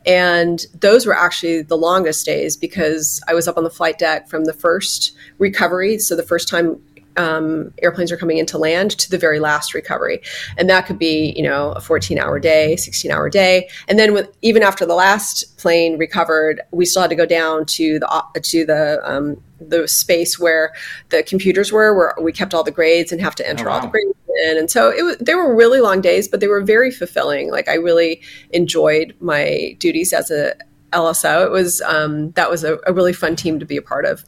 And 0.09 0.65
those 0.73 1.05
were 1.05 1.15
actually 1.15 1.61
the 1.61 1.77
longest 1.77 2.25
days 2.25 2.57
because 2.57 3.21
I 3.27 3.35
was 3.35 3.47
up 3.47 3.57
on 3.57 3.63
the 3.63 3.69
flight 3.69 3.99
deck 3.99 4.27
from 4.27 4.45
the 4.45 4.53
first 4.53 5.15
recovery. 5.37 5.99
So 5.99 6.15
the 6.15 6.23
first 6.23 6.47
time 6.47 6.81
um, 7.15 7.73
airplanes 7.83 8.11
are 8.11 8.17
coming 8.17 8.39
into 8.39 8.57
land 8.57 8.91
to 8.91 9.09
the 9.11 9.19
very 9.19 9.39
last 9.39 9.75
recovery, 9.75 10.21
and 10.57 10.67
that 10.69 10.85
could 10.85 10.97
be 10.97 11.33
you 11.35 11.43
know 11.43 11.73
a 11.73 11.81
14 11.81 12.17
hour 12.17 12.39
day, 12.39 12.75
16 12.75 13.11
hour 13.11 13.29
day, 13.29 13.69
and 13.87 13.99
then 13.99 14.13
with, 14.13 14.29
even 14.41 14.63
after 14.63 14.85
the 14.85 14.95
last 14.95 15.57
plane 15.57 15.97
recovered, 15.97 16.61
we 16.71 16.85
still 16.85 17.01
had 17.01 17.09
to 17.09 17.15
go 17.15 17.25
down 17.25 17.65
to 17.65 17.99
the 17.99 18.41
to 18.41 18.65
the 18.65 19.01
um, 19.03 19.43
the 19.59 19.87
space 19.87 20.39
where 20.39 20.71
the 21.09 21.21
computers 21.21 21.71
were, 21.71 21.93
where 21.93 22.15
we 22.21 22.31
kept 22.31 22.53
all 22.53 22.63
the 22.63 22.71
grades 22.71 23.11
and 23.11 23.21
have 23.21 23.35
to 23.35 23.47
enter 23.47 23.67
oh, 23.67 23.71
wow. 23.71 23.75
all 23.75 23.81
the 23.81 23.87
grades 23.87 24.13
in. 24.45 24.57
And 24.57 24.71
so 24.71 24.91
it 24.91 25.03
was, 25.03 25.17
they 25.17 25.35
were 25.35 25.55
really 25.55 25.81
long 25.81 26.01
days, 26.01 26.27
but 26.27 26.39
they 26.39 26.47
were 26.47 26.61
very 26.61 26.91
fulfilling. 26.91 27.51
Like 27.51 27.67
I 27.67 27.75
really 27.75 28.21
enjoyed 28.51 29.15
my 29.19 29.75
duties 29.79 30.13
as 30.13 30.31
a 30.31 30.55
LSO. 30.91 31.45
It 31.45 31.51
was 31.51 31.81
um, 31.81 32.31
that 32.31 32.49
was 32.49 32.63
a, 32.63 32.79
a 32.85 32.93
really 32.93 33.13
fun 33.13 33.35
team 33.35 33.59
to 33.59 33.65
be 33.65 33.77
a 33.77 33.81
part 33.81 34.05
of. 34.05 34.23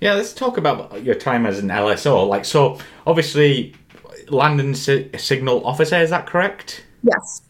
Yeah, 0.00 0.14
let's 0.14 0.32
talk 0.32 0.58
about 0.58 1.02
your 1.02 1.14
time 1.14 1.46
as 1.46 1.58
an 1.58 1.68
LSO. 1.68 2.28
Like, 2.28 2.44
so 2.44 2.78
obviously, 3.06 3.74
landing 4.28 4.74
si- 4.74 5.10
signal 5.16 5.66
officer, 5.66 5.96
is 5.96 6.10
that 6.10 6.26
correct? 6.26 6.84
Yes. 7.02 7.42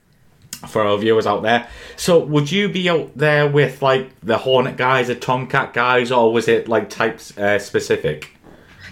For 0.69 0.83
our 0.87 0.97
viewers 0.97 1.27
out 1.27 1.43
there. 1.43 1.69
So, 1.97 2.19
would 2.19 2.51
you 2.51 2.69
be 2.69 2.89
out 2.89 3.17
there 3.17 3.49
with 3.49 3.83
like 3.83 4.11
the 4.21 4.39
Hornet 4.39 4.77
guys, 4.77 5.09
the 5.09 5.15
Tomcat 5.15 5.75
guys, 5.75 6.11
or 6.11 6.33
was 6.33 6.49
it 6.49 6.69
like 6.69 6.89
types 6.89 7.37
uh, 7.37 7.59
specific? 7.59 8.36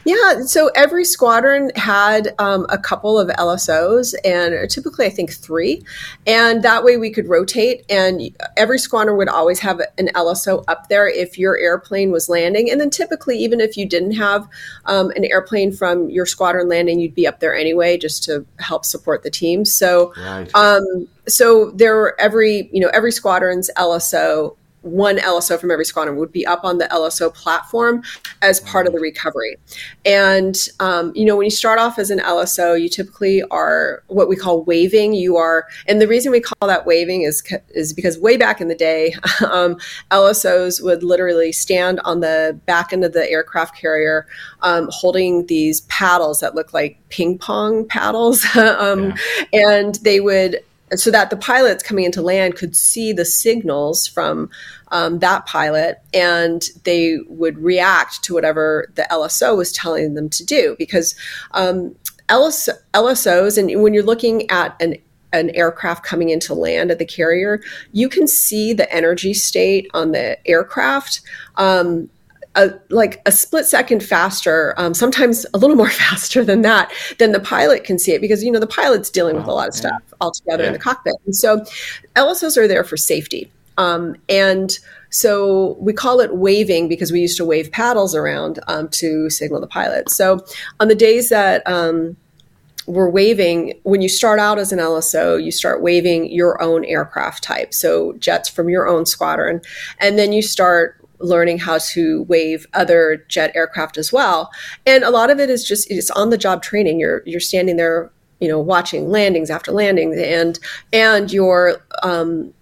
Yeah, 0.04 0.42
so 0.42 0.68
every 0.74 1.04
squadron 1.04 1.70
had 1.76 2.34
um, 2.38 2.66
a 2.68 2.76
couple 2.76 3.18
of 3.18 3.28
LSOs, 3.28 4.14
and 4.24 4.68
typically 4.70 5.06
I 5.06 5.10
think 5.10 5.32
three, 5.32 5.82
and 6.26 6.62
that 6.62 6.84
way 6.84 6.96
we 6.98 7.10
could 7.10 7.28
rotate. 7.28 7.84
And 7.88 8.22
every 8.56 8.78
squadron 8.78 9.16
would 9.16 9.28
always 9.28 9.60
have 9.60 9.80
an 9.96 10.08
LSO 10.14 10.62
up 10.68 10.88
there 10.88 11.08
if 11.08 11.38
your 11.38 11.58
airplane 11.58 12.10
was 12.10 12.28
landing, 12.28 12.70
and 12.70 12.80
then 12.80 12.90
typically 12.90 13.38
even 13.38 13.60
if 13.60 13.76
you 13.76 13.86
didn't 13.86 14.12
have 14.12 14.46
um, 14.84 15.10
an 15.12 15.24
airplane 15.24 15.72
from 15.72 16.10
your 16.10 16.26
squadron 16.26 16.68
landing, 16.68 17.00
you'd 17.00 17.14
be 17.14 17.26
up 17.26 17.40
there 17.40 17.54
anyway 17.54 17.96
just 17.96 18.22
to 18.24 18.44
help 18.58 18.84
support 18.84 19.22
the 19.22 19.30
team. 19.30 19.64
So, 19.64 20.12
right. 20.18 20.54
um, 20.54 21.08
so 21.26 21.70
there 21.70 21.96
were 21.96 22.14
every 22.20 22.68
you 22.72 22.80
know 22.80 22.90
every 22.92 23.12
squadron's 23.12 23.70
LSO 23.76 24.56
one 24.84 25.16
LSO 25.16 25.58
from 25.58 25.70
every 25.70 25.84
squadron 25.84 26.16
would 26.16 26.30
be 26.30 26.46
up 26.46 26.62
on 26.62 26.78
the 26.78 26.84
LSO 26.86 27.32
platform 27.32 28.02
as 28.42 28.60
part 28.60 28.86
of 28.86 28.92
the 28.92 29.00
recovery. 29.00 29.56
And, 30.04 30.56
um, 30.78 31.10
you 31.14 31.24
know, 31.24 31.36
when 31.36 31.46
you 31.46 31.50
start 31.50 31.78
off 31.78 31.98
as 31.98 32.10
an 32.10 32.18
LSO, 32.18 32.80
you 32.80 32.88
typically 32.88 33.42
are 33.44 34.02
what 34.08 34.28
we 34.28 34.36
call 34.36 34.62
waving. 34.64 35.14
You 35.14 35.36
are, 35.36 35.66
and 35.88 36.00
the 36.00 36.06
reason 36.06 36.30
we 36.30 36.40
call 36.40 36.68
that 36.68 36.84
waving 36.84 37.22
is, 37.22 37.42
is 37.70 37.94
because 37.94 38.18
way 38.18 38.36
back 38.36 38.60
in 38.60 38.68
the 38.68 38.74
day, 38.74 39.14
um, 39.50 39.76
LSOs 40.10 40.82
would 40.82 41.02
literally 41.02 41.50
stand 41.50 42.00
on 42.00 42.20
the 42.20 42.58
back 42.66 42.92
end 42.92 43.04
of 43.04 43.14
the 43.14 43.28
aircraft 43.30 43.76
carrier 43.80 44.26
um, 44.60 44.88
holding 44.90 45.46
these 45.46 45.80
paddles 45.82 46.40
that 46.40 46.54
look 46.54 46.74
like 46.74 46.98
ping 47.08 47.38
pong 47.38 47.86
paddles. 47.86 48.44
Um, 48.74 49.14
yeah. 49.52 49.78
And 49.78 49.94
they 49.96 50.20
would 50.20 50.60
so 50.98 51.10
that 51.10 51.30
the 51.30 51.36
pilots 51.36 51.82
coming 51.82 52.04
into 52.04 52.22
land 52.22 52.56
could 52.56 52.76
see 52.76 53.12
the 53.12 53.24
signals 53.24 54.06
from 54.06 54.50
um, 54.88 55.18
that 55.18 55.46
pilot 55.46 56.00
and 56.12 56.64
they 56.84 57.18
would 57.26 57.58
react 57.58 58.22
to 58.24 58.34
whatever 58.34 58.90
the 58.94 59.06
LSO 59.10 59.56
was 59.56 59.72
telling 59.72 60.14
them 60.14 60.28
to 60.30 60.44
do. 60.44 60.76
Because 60.78 61.14
um, 61.52 61.94
LS, 62.28 62.68
LSOs, 62.92 63.58
and 63.58 63.82
when 63.82 63.94
you're 63.94 64.02
looking 64.02 64.50
at 64.50 64.80
an 64.80 64.96
an 65.32 65.50
aircraft 65.50 66.04
coming 66.04 66.30
into 66.30 66.54
land 66.54 66.92
at 66.92 67.00
the 67.00 67.04
carrier, 67.04 67.60
you 67.90 68.08
can 68.08 68.28
see 68.28 68.72
the 68.72 68.90
energy 68.94 69.34
state 69.34 69.90
on 69.92 70.12
the 70.12 70.38
aircraft. 70.48 71.20
Um, 71.56 72.08
a, 72.56 72.70
like 72.90 73.20
a 73.26 73.32
split 73.32 73.66
second 73.66 74.02
faster, 74.02 74.74
um, 74.76 74.94
sometimes 74.94 75.44
a 75.54 75.58
little 75.58 75.76
more 75.76 75.90
faster 76.04 76.44
than 76.44 76.62
that, 76.62 76.92
then 77.18 77.32
the 77.32 77.40
pilot 77.40 77.84
can 77.84 77.98
see 77.98 78.12
it 78.12 78.20
because 78.20 78.42
you 78.42 78.50
know 78.50 78.60
the 78.60 78.66
pilot's 78.66 79.10
dealing 79.10 79.36
with 79.36 79.46
a 79.46 79.52
lot 79.52 79.68
of 79.68 79.74
stuff 79.74 80.02
altogether 80.20 80.62
yeah. 80.62 80.68
in 80.68 80.72
the 80.72 80.78
cockpit. 80.78 81.14
And 81.26 81.34
so 81.34 81.64
LSOs 82.16 82.56
are 82.56 82.68
there 82.68 82.84
for 82.84 82.96
safety. 82.96 83.50
Um, 83.76 84.16
and 84.28 84.78
so 85.10 85.76
we 85.80 85.92
call 85.92 86.20
it 86.20 86.36
waving 86.36 86.88
because 86.88 87.12
we 87.12 87.20
used 87.20 87.36
to 87.38 87.44
wave 87.44 87.70
paddles 87.70 88.14
around 88.14 88.60
um, 88.66 88.88
to 88.90 89.30
signal 89.30 89.60
the 89.60 89.66
pilot. 89.66 90.10
So 90.10 90.44
on 90.80 90.88
the 90.88 90.94
days 90.94 91.28
that 91.28 91.66
um, 91.66 92.16
we're 92.86 93.08
waving, 93.08 93.74
when 93.82 94.00
you 94.00 94.08
start 94.08 94.38
out 94.38 94.58
as 94.58 94.72
an 94.72 94.78
LSO, 94.78 95.42
you 95.42 95.50
start 95.50 95.82
waving 95.82 96.30
your 96.30 96.60
own 96.62 96.84
aircraft 96.84 97.42
type. 97.42 97.72
So 97.72 98.12
jets 98.14 98.48
from 98.48 98.68
your 98.68 98.86
own 98.86 99.06
squadron. 99.06 99.60
And 100.00 100.18
then 100.18 100.32
you 100.32 100.42
start 100.42 101.03
learning 101.24 101.58
how 101.58 101.78
to 101.78 102.22
wave 102.24 102.66
other 102.74 103.24
jet 103.28 103.50
aircraft 103.54 103.98
as 103.98 104.12
well. 104.12 104.50
And 104.86 105.02
a 105.02 105.10
lot 105.10 105.30
of 105.30 105.40
it 105.40 105.50
is 105.50 105.66
just 105.66 105.90
it's 105.90 106.10
on 106.10 106.30
the 106.30 106.38
job 106.38 106.62
training. 106.62 107.00
You're 107.00 107.22
you're 107.24 107.40
standing 107.40 107.76
there, 107.76 108.10
you 108.40 108.48
know, 108.48 108.60
watching 108.60 109.08
landings 109.08 109.50
after 109.50 109.72
landings, 109.72 110.16
and 110.18 110.58
and 110.92 111.32
you're 111.32 111.82
um, 112.02 112.52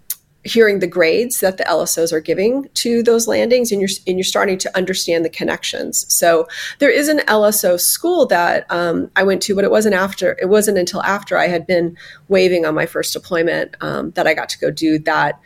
hearing 0.44 0.80
the 0.80 0.86
grades 0.86 1.40
that 1.40 1.56
the 1.56 1.64
LSOs 1.64 2.12
are 2.12 2.20
giving 2.20 2.68
to 2.74 3.02
those 3.02 3.26
landings, 3.26 3.72
and 3.72 3.80
you're 3.80 3.90
and 4.06 4.16
you're 4.16 4.24
starting 4.24 4.58
to 4.58 4.76
understand 4.76 5.24
the 5.24 5.30
connections. 5.30 6.06
So 6.12 6.46
there 6.78 6.90
is 6.90 7.08
an 7.08 7.18
LSO 7.20 7.78
school 7.80 8.26
that 8.26 8.66
um, 8.70 9.10
I 9.16 9.24
went 9.24 9.42
to, 9.42 9.54
but 9.54 9.64
it 9.64 9.70
wasn't 9.70 9.94
after. 9.94 10.36
It 10.40 10.48
wasn't 10.48 10.78
until 10.78 11.02
after 11.02 11.36
I 11.36 11.48
had 11.48 11.66
been 11.66 11.96
waving 12.28 12.64
on 12.64 12.74
my 12.74 12.86
first 12.86 13.12
deployment 13.12 13.76
um, 13.80 14.12
that 14.12 14.26
I 14.26 14.34
got 14.34 14.48
to 14.50 14.58
go 14.58 14.70
do 14.70 14.98
that 15.00 15.40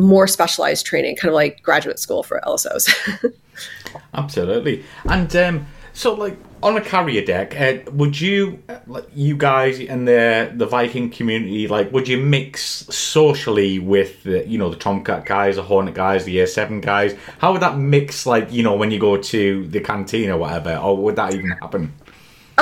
more 0.00 0.26
specialized 0.26 0.86
training, 0.86 1.16
kind 1.16 1.28
of 1.28 1.34
like 1.34 1.62
graduate 1.62 1.98
school 1.98 2.22
for 2.22 2.40
LSOs. 2.46 2.92
Absolutely. 4.14 4.84
And 5.04 5.34
um, 5.36 5.66
so, 5.92 6.14
like 6.14 6.36
on 6.62 6.76
a 6.76 6.80
carrier 6.80 7.24
deck, 7.24 7.58
uh, 7.58 7.90
would 7.92 8.20
you, 8.20 8.62
uh, 8.68 9.02
you 9.14 9.36
guys 9.36 9.78
in 9.78 10.04
the 10.04 10.52
the 10.54 10.66
Viking 10.66 11.10
community, 11.10 11.68
like, 11.68 11.92
would 11.92 12.08
you 12.08 12.18
mix 12.18 12.86
socially 12.94 13.78
with 13.78 14.22
the, 14.22 14.46
you 14.46 14.58
know, 14.58 14.70
the 14.70 14.76
Tomcat 14.76 15.26
guys, 15.26 15.56
the 15.56 15.62
Hornet 15.62 15.94
guys, 15.94 16.24
the 16.24 16.32
Year 16.32 16.46
Seven 16.46 16.80
guys? 16.80 17.14
How 17.38 17.52
would 17.52 17.62
that 17.62 17.78
mix, 17.78 18.26
like, 18.26 18.52
you 18.52 18.62
know, 18.62 18.76
when 18.76 18.90
you 18.90 18.98
go 18.98 19.16
to 19.16 19.66
the 19.68 19.80
canteen 19.80 20.30
or 20.30 20.38
whatever, 20.38 20.76
or 20.76 20.96
would 20.96 21.16
that 21.16 21.34
even 21.34 21.50
happen? 21.50 21.92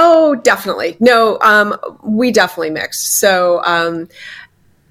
Oh, 0.01 0.37
definitely. 0.37 0.97
No, 1.01 1.39
um, 1.41 1.77
we 2.05 2.31
definitely 2.31 2.71
mix. 2.71 3.01
So, 3.01 3.61
um, 3.65 4.09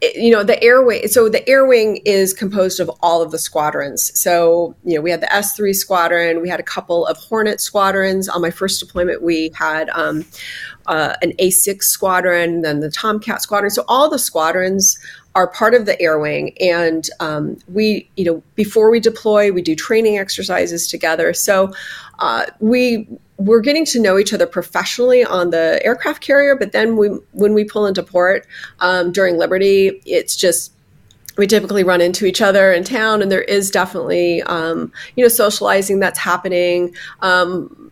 you 0.01 0.29
know 0.29 0.43
the 0.43 0.61
air 0.63 0.83
wing 0.83 1.07
so 1.07 1.27
the 1.27 1.47
air 1.49 1.65
wing 1.65 1.97
is 2.05 2.33
composed 2.33 2.79
of 2.79 2.89
all 3.01 3.21
of 3.21 3.31
the 3.31 3.39
squadrons. 3.39 4.11
So 4.19 4.75
you 4.83 4.95
know 4.95 5.01
we 5.01 5.09
had 5.09 5.21
the 5.21 5.27
s3 5.27 5.73
squadron 5.73 6.41
we 6.41 6.49
had 6.49 6.59
a 6.59 6.63
couple 6.63 7.05
of 7.07 7.17
hornet 7.17 7.59
squadrons. 7.59 8.29
On 8.29 8.41
my 8.41 8.51
first 8.51 8.79
deployment 8.79 9.23
we 9.23 9.51
had 9.55 9.89
um, 9.89 10.23
uh, 10.85 11.15
an 11.21 11.31
a6 11.39 11.83
squadron 11.83 12.61
then 12.61 12.79
the 12.79 12.91
tomcat 12.91 13.41
squadron. 13.41 13.71
So 13.71 13.83
all 13.87 14.09
the 14.09 14.19
squadrons 14.19 14.97
are 15.37 15.47
part 15.47 15.75
of 15.75 15.85
the 15.85 16.01
air 16.01 16.17
wing 16.17 16.51
and 16.59 17.09
um, 17.19 17.57
we 17.71 18.09
you 18.17 18.25
know 18.25 18.41
before 18.55 18.89
we 18.89 18.99
deploy 18.99 19.51
we 19.51 19.61
do 19.61 19.75
training 19.75 20.17
exercises 20.17 20.87
together 20.87 21.31
so 21.31 21.71
uh, 22.19 22.45
we 22.59 23.07
we're 23.37 23.61
getting 23.61 23.85
to 23.85 23.99
know 23.99 24.17
each 24.17 24.33
other 24.33 24.47
professionally 24.47 25.23
on 25.23 25.51
the 25.51 25.79
aircraft 25.85 26.21
carrier, 26.21 26.55
but 26.55 26.71
then 26.71 26.97
we, 26.97 27.09
when 27.33 27.53
we 27.53 27.63
pull 27.63 27.85
into 27.85 28.01
port 28.01 28.47
um, 28.79 29.11
during 29.11 29.37
Liberty, 29.37 30.01
it's 30.07 30.35
just 30.35 30.73
we 31.37 31.45
typically 31.45 31.83
run 31.83 32.01
into 32.01 32.25
each 32.25 32.41
other 32.41 32.73
in 32.73 32.83
town, 32.83 33.21
and 33.21 33.31
there 33.31 33.43
is 33.43 33.69
definitely, 33.69 34.41
um, 34.43 34.91
you 35.15 35.23
know, 35.23 35.27
socializing 35.27 35.99
that's 35.99 36.17
happening. 36.17 36.95
Um, 37.21 37.91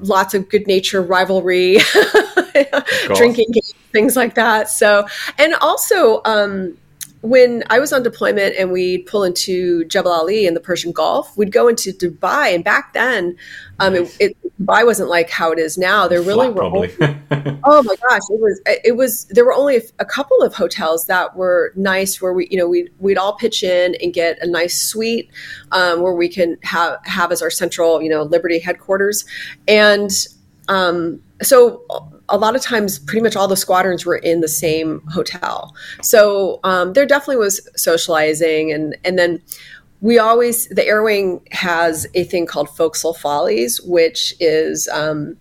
lots 0.00 0.32
of 0.32 0.48
good 0.48 0.66
nature 0.66 1.02
rivalry, 1.02 1.76
drinking 3.14 3.50
games, 3.52 3.74
things 3.92 4.16
like 4.16 4.34
that. 4.34 4.70
So, 4.70 5.06
and 5.38 5.54
also, 5.56 6.22
um, 6.24 6.78
when 7.26 7.64
I 7.70 7.80
was 7.80 7.92
on 7.92 8.04
deployment 8.04 8.54
and 8.56 8.70
we'd 8.70 9.04
pull 9.06 9.24
into 9.24 9.84
Jebel 9.86 10.12
Ali 10.12 10.46
in 10.46 10.54
the 10.54 10.60
Persian 10.60 10.92
Gulf, 10.92 11.36
we'd 11.36 11.50
go 11.50 11.66
into 11.66 11.92
Dubai. 11.92 12.54
And 12.54 12.62
back 12.62 12.92
then, 12.92 13.36
um, 13.80 13.94
nice. 13.94 14.16
it, 14.20 14.36
it, 14.42 14.52
Dubai 14.60 14.86
wasn't 14.86 15.08
like 15.08 15.28
how 15.28 15.50
it 15.50 15.58
is 15.58 15.76
now. 15.76 16.06
There 16.06 16.22
really 16.22 16.52
Flat, 16.52 16.54
were. 16.54 16.62
Only, 16.62 16.94
oh 17.64 17.82
my 17.82 17.96
gosh, 18.08 18.22
it 18.30 18.40
was. 18.40 18.60
It 18.66 18.96
was. 18.96 19.24
There 19.26 19.44
were 19.44 19.52
only 19.52 19.76
a, 19.76 19.82
a, 19.98 20.04
couple 20.04 20.40
of 20.40 20.54
hotels 20.54 21.06
that 21.06 21.36
were 21.36 21.72
nice, 21.74 22.22
where 22.22 22.32
we, 22.32 22.48
you 22.50 22.56
know, 22.56 22.68
we 22.68 22.88
we'd 23.00 23.18
all 23.18 23.34
pitch 23.34 23.62
in 23.62 23.96
and 24.00 24.14
get 24.14 24.38
a 24.40 24.46
nice 24.46 24.80
suite 24.80 25.30
um, 25.72 26.00
where 26.00 26.14
we 26.14 26.28
can 26.28 26.56
have 26.62 26.98
have 27.04 27.32
as 27.32 27.42
our 27.42 27.50
central, 27.50 28.00
you 28.00 28.08
know, 28.08 28.22
Liberty 28.22 28.58
headquarters, 28.58 29.24
and 29.68 30.10
um, 30.68 31.20
so 31.42 31.84
a 32.28 32.38
lot 32.38 32.56
of 32.56 32.62
times 32.62 32.98
pretty 32.98 33.22
much 33.22 33.36
all 33.36 33.48
the 33.48 33.56
squadrons 33.56 34.04
were 34.04 34.16
in 34.16 34.40
the 34.40 34.48
same 34.48 35.00
hotel. 35.12 35.74
So 36.02 36.60
um, 36.64 36.92
there 36.92 37.06
definitely 37.06 37.36
was 37.36 37.60
socializing 37.76 38.72
and 38.72 38.96
and 39.04 39.18
then 39.18 39.42
we 40.00 40.18
always 40.18 40.68
the 40.68 40.86
air 40.86 41.02
wing 41.02 41.46
has 41.52 42.06
a 42.14 42.24
thing 42.24 42.46
called 42.46 42.68
forecastle 42.76 43.14
follies 43.14 43.80
which 43.82 44.34
is 44.40 44.88
um, 44.88 45.36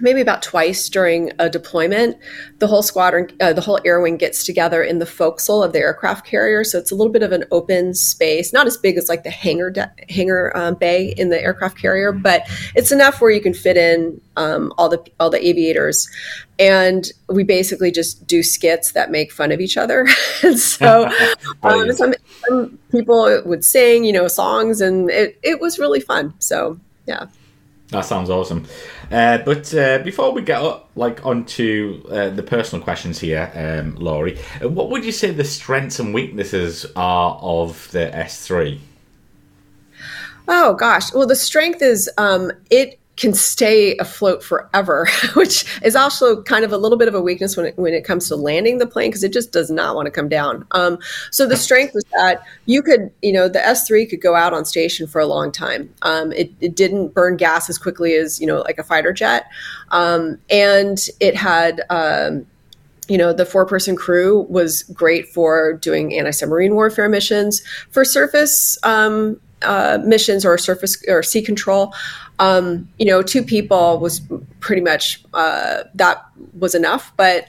maybe 0.00 0.20
about 0.20 0.42
twice 0.42 0.88
during 0.88 1.32
a 1.38 1.48
deployment, 1.48 2.16
the 2.58 2.66
whole 2.66 2.82
squadron, 2.82 3.28
uh, 3.40 3.52
the 3.52 3.60
whole 3.60 3.78
air 3.84 4.00
wing 4.00 4.16
gets 4.16 4.44
together 4.44 4.82
in 4.82 4.98
the 4.98 5.06
forecastle 5.06 5.62
of 5.62 5.72
the 5.72 5.78
aircraft 5.78 6.26
carrier. 6.26 6.64
So 6.64 6.78
it's 6.78 6.90
a 6.90 6.94
little 6.94 7.12
bit 7.12 7.22
of 7.22 7.32
an 7.32 7.44
open 7.50 7.94
space, 7.94 8.52
not 8.52 8.66
as 8.66 8.76
big 8.76 8.96
as 8.96 9.08
like 9.08 9.24
the 9.24 9.30
hangar 9.30 9.70
de- 9.70 9.90
hangar 10.08 10.56
um, 10.56 10.74
bay 10.74 11.14
in 11.16 11.30
the 11.30 11.40
aircraft 11.40 11.78
carrier, 11.78 12.12
but 12.12 12.42
it's 12.74 12.92
enough 12.92 13.20
where 13.20 13.30
you 13.30 13.40
can 13.40 13.54
fit 13.54 13.76
in 13.76 14.20
um, 14.36 14.72
all 14.78 14.88
the 14.88 15.04
all 15.18 15.30
the 15.30 15.46
aviators. 15.46 16.08
And 16.58 17.10
we 17.28 17.44
basically 17.44 17.90
just 17.90 18.26
do 18.26 18.42
skits 18.42 18.92
that 18.92 19.10
make 19.10 19.30
fun 19.30 19.52
of 19.52 19.60
each 19.60 19.76
other. 19.76 20.06
and 20.42 20.58
so 20.58 21.10
um, 21.62 21.92
some, 21.92 22.14
some 22.48 22.78
people 22.90 23.42
would 23.44 23.64
sing, 23.64 24.04
you 24.04 24.12
know, 24.12 24.28
songs, 24.28 24.80
and 24.80 25.10
it 25.10 25.38
it 25.42 25.60
was 25.60 25.78
really 25.78 26.00
fun. 26.00 26.34
So 26.38 26.78
yeah. 27.06 27.26
That 27.90 28.04
sounds 28.04 28.30
awesome. 28.30 28.66
Uh, 29.10 29.38
but 29.38 29.72
uh, 29.74 29.98
before 29.98 30.32
we 30.32 30.42
get 30.42 30.60
up, 30.60 30.90
like 30.96 31.24
onto 31.24 32.02
uh, 32.10 32.30
the 32.30 32.42
personal 32.42 32.82
questions 32.82 33.18
here, 33.18 33.50
um, 33.54 33.96
Loree, 33.96 34.38
uh, 34.62 34.68
what 34.68 34.90
would 34.90 35.04
you 35.04 35.12
say 35.12 35.30
the 35.30 35.44
strengths 35.44 35.98
and 35.98 36.12
weaknesses 36.12 36.86
are 36.96 37.38
of 37.40 37.90
the 37.92 38.10
S3? 38.12 38.78
Oh 40.48 40.74
gosh, 40.74 41.12
well, 41.12 41.26
the 41.26 41.36
strength 41.36 41.82
is 41.82 42.10
um, 42.18 42.52
it 42.70 42.98
can 43.16 43.32
stay 43.32 43.96
afloat 43.96 44.42
forever, 44.42 45.08
which 45.34 45.64
is 45.82 45.96
also 45.96 46.42
kind 46.42 46.64
of 46.64 46.72
a 46.72 46.76
little 46.76 46.98
bit 46.98 47.08
of 47.08 47.14
a 47.14 47.20
weakness 47.20 47.56
when 47.56 47.66
it, 47.66 47.78
when 47.78 47.94
it 47.94 48.04
comes 48.04 48.28
to 48.28 48.36
landing 48.36 48.78
the 48.78 48.86
plane 48.86 49.10
because 49.10 49.24
it 49.24 49.32
just 49.32 49.52
does 49.52 49.70
not 49.70 49.94
want 49.94 50.06
to 50.06 50.10
come 50.10 50.28
down. 50.28 50.66
Um, 50.72 50.98
so 51.30 51.46
the 51.46 51.56
strength 51.56 51.94
was 51.94 52.04
that 52.12 52.42
you 52.66 52.82
could, 52.82 53.10
you 53.22 53.32
know, 53.32 53.48
the 53.48 53.58
S3 53.58 54.08
could 54.08 54.20
go 54.20 54.34
out 54.34 54.52
on 54.52 54.64
station 54.64 55.06
for 55.06 55.20
a 55.20 55.26
long 55.26 55.50
time. 55.50 55.92
Um, 56.02 56.32
it, 56.32 56.52
it, 56.60 56.76
didn't 56.76 57.14
burn 57.14 57.38
gas 57.38 57.70
as 57.70 57.78
quickly 57.78 58.14
as, 58.16 58.38
you 58.38 58.46
know, 58.46 58.60
like 58.60 58.78
a 58.78 58.82
fighter 58.82 59.14
jet. 59.14 59.46
Um, 59.90 60.38
and 60.50 60.98
it 61.20 61.34
had, 61.34 61.80
um, 61.88 62.46
you 63.08 63.16
know, 63.16 63.32
the 63.32 63.46
four 63.46 63.64
person 63.64 63.96
crew 63.96 64.42
was 64.50 64.82
great 64.84 65.28
for 65.28 65.74
doing 65.74 66.14
anti 66.14 66.32
submarine 66.32 66.74
warfare 66.74 67.08
missions. 67.08 67.62
For 67.90 68.04
surface 68.04 68.76
um, 68.82 69.40
uh, 69.62 69.98
missions 70.04 70.44
or 70.44 70.58
surface 70.58 71.02
or 71.08 71.22
sea 71.22 71.42
control, 71.42 71.94
um, 72.38 72.88
you 72.98 73.06
know, 73.06 73.22
two 73.22 73.42
people 73.42 73.98
was 73.98 74.20
pretty 74.60 74.82
much 74.82 75.24
uh, 75.34 75.84
that 75.94 76.24
was 76.58 76.74
enough. 76.74 77.12
But 77.16 77.46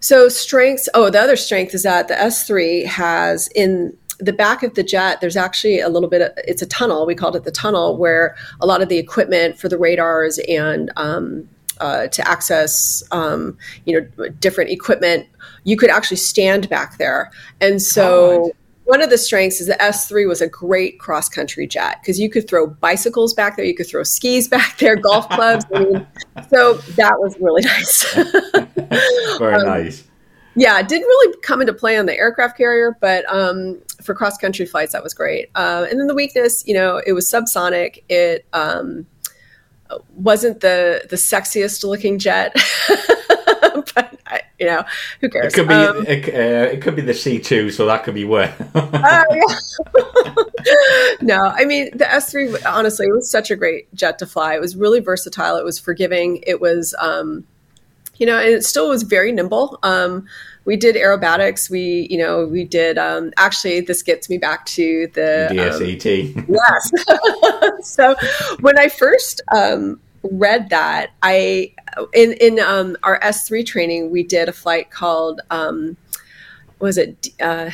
so 0.00 0.28
strengths. 0.28 0.88
Oh, 0.94 1.10
the 1.10 1.20
other 1.20 1.36
strength 1.36 1.74
is 1.74 1.82
that 1.82 2.08
the 2.08 2.14
S3 2.14 2.86
has 2.86 3.48
in 3.54 3.96
the 4.18 4.32
back 4.32 4.62
of 4.62 4.74
the 4.74 4.82
jet. 4.82 5.20
There's 5.20 5.36
actually 5.36 5.80
a 5.80 5.88
little 5.88 6.08
bit. 6.08 6.22
Of, 6.22 6.32
it's 6.38 6.62
a 6.62 6.66
tunnel. 6.66 7.06
We 7.06 7.14
called 7.14 7.36
it 7.36 7.44
the 7.44 7.50
tunnel, 7.50 7.96
where 7.96 8.36
a 8.60 8.66
lot 8.66 8.82
of 8.82 8.88
the 8.88 8.98
equipment 8.98 9.58
for 9.58 9.68
the 9.68 9.78
radars 9.78 10.38
and 10.48 10.90
um, 10.96 11.48
uh, 11.80 12.08
to 12.08 12.28
access, 12.28 13.02
um, 13.10 13.56
you 13.84 14.00
know, 14.00 14.28
different 14.40 14.70
equipment, 14.70 15.26
you 15.64 15.76
could 15.76 15.90
actually 15.90 16.16
stand 16.16 16.68
back 16.68 16.98
there, 16.98 17.30
and 17.60 17.82
so. 17.82 18.52
One 18.88 19.02
of 19.02 19.10
the 19.10 19.18
strengths 19.18 19.60
is 19.60 19.66
the 19.66 19.74
S3 19.74 20.26
was 20.26 20.40
a 20.40 20.48
great 20.48 20.98
cross 20.98 21.28
country 21.28 21.66
jet 21.66 21.98
because 22.00 22.18
you 22.18 22.30
could 22.30 22.48
throw 22.48 22.66
bicycles 22.66 23.34
back 23.34 23.56
there, 23.56 23.66
you 23.66 23.74
could 23.74 23.86
throw 23.86 24.02
skis 24.02 24.48
back 24.56 24.78
there, 24.78 24.96
golf 24.96 25.28
clubs. 25.28 25.66
I 25.74 25.80
mean, 25.80 26.06
so 26.48 26.72
that 26.96 27.20
was 27.20 27.36
really 27.38 27.60
nice. 27.66 28.14
Very 29.38 29.54
um, 29.56 29.66
nice. 29.66 30.04
Yeah, 30.54 30.78
it 30.80 30.88
didn't 30.88 31.06
really 31.06 31.36
come 31.42 31.60
into 31.60 31.74
play 31.74 31.98
on 31.98 32.06
the 32.06 32.16
aircraft 32.16 32.56
carrier, 32.56 32.96
but 32.98 33.30
um, 33.30 33.78
for 34.02 34.14
cross 34.14 34.38
country 34.38 34.64
flights, 34.64 34.94
that 34.94 35.02
was 35.02 35.12
great. 35.12 35.50
Uh, 35.54 35.86
and 35.90 36.00
then 36.00 36.06
the 36.06 36.14
weakness, 36.14 36.66
you 36.66 36.72
know, 36.72 37.02
it 37.06 37.12
was 37.12 37.30
subsonic. 37.30 38.02
It 38.08 38.46
um, 38.54 39.06
wasn't 40.14 40.60
the 40.60 41.06
the 41.10 41.16
sexiest 41.16 41.84
looking 41.84 42.18
jet. 42.18 42.54
but 42.88 44.18
I, 44.26 44.40
you 44.58 44.66
know, 44.66 44.84
who 45.20 45.28
cares? 45.28 45.52
It 45.52 45.56
could 45.56 45.68
be 45.68 45.74
um, 45.74 46.06
it, 46.06 46.28
uh, 46.28 46.72
it, 46.72 46.82
could 46.82 46.96
be 46.96 47.02
the 47.02 47.14
C 47.14 47.38
two, 47.38 47.70
so 47.70 47.86
that 47.86 48.04
could 48.04 48.14
be 48.14 48.24
where. 48.24 48.54
uh, 48.74 49.22
no, 51.20 51.52
I 51.54 51.64
mean 51.64 51.96
the 51.96 52.10
S 52.10 52.30
three. 52.30 52.54
Honestly, 52.62 53.06
it 53.06 53.12
was 53.12 53.30
such 53.30 53.50
a 53.50 53.56
great 53.56 53.92
jet 53.94 54.18
to 54.18 54.26
fly. 54.26 54.54
It 54.54 54.60
was 54.60 54.76
really 54.76 55.00
versatile. 55.00 55.56
It 55.56 55.64
was 55.64 55.78
forgiving. 55.78 56.42
It 56.46 56.60
was, 56.60 56.94
um, 56.98 57.44
you 58.16 58.26
know, 58.26 58.38
and 58.38 58.48
it 58.48 58.64
still 58.64 58.88
was 58.88 59.02
very 59.02 59.32
nimble. 59.32 59.78
Um, 59.82 60.26
we 60.64 60.76
did 60.76 60.96
aerobatics. 60.96 61.70
We, 61.70 62.06
you 62.10 62.18
know, 62.18 62.44
we 62.44 62.64
did. 62.64 62.98
Um, 62.98 63.32
actually, 63.38 63.80
this 63.80 64.02
gets 64.02 64.28
me 64.28 64.36
back 64.36 64.66
to 64.66 65.08
the 65.14 65.48
DSET. 65.50 66.36
Um, 66.36 66.46
yes. 66.48 67.88
so 67.88 68.14
when 68.60 68.78
I 68.78 68.88
first 68.88 69.40
um, 69.56 69.98
read 70.22 70.68
that, 70.68 71.12
I 71.22 71.72
in 72.12 72.32
in 72.34 72.58
um, 72.60 72.96
our 73.02 73.18
S 73.22 73.46
three 73.46 73.64
training 73.64 74.10
we 74.10 74.22
did 74.22 74.48
a 74.48 74.52
flight 74.52 74.90
called 74.90 75.40
um, 75.50 75.96
was 76.78 76.98
it 76.98 77.28
uh, 77.40 77.70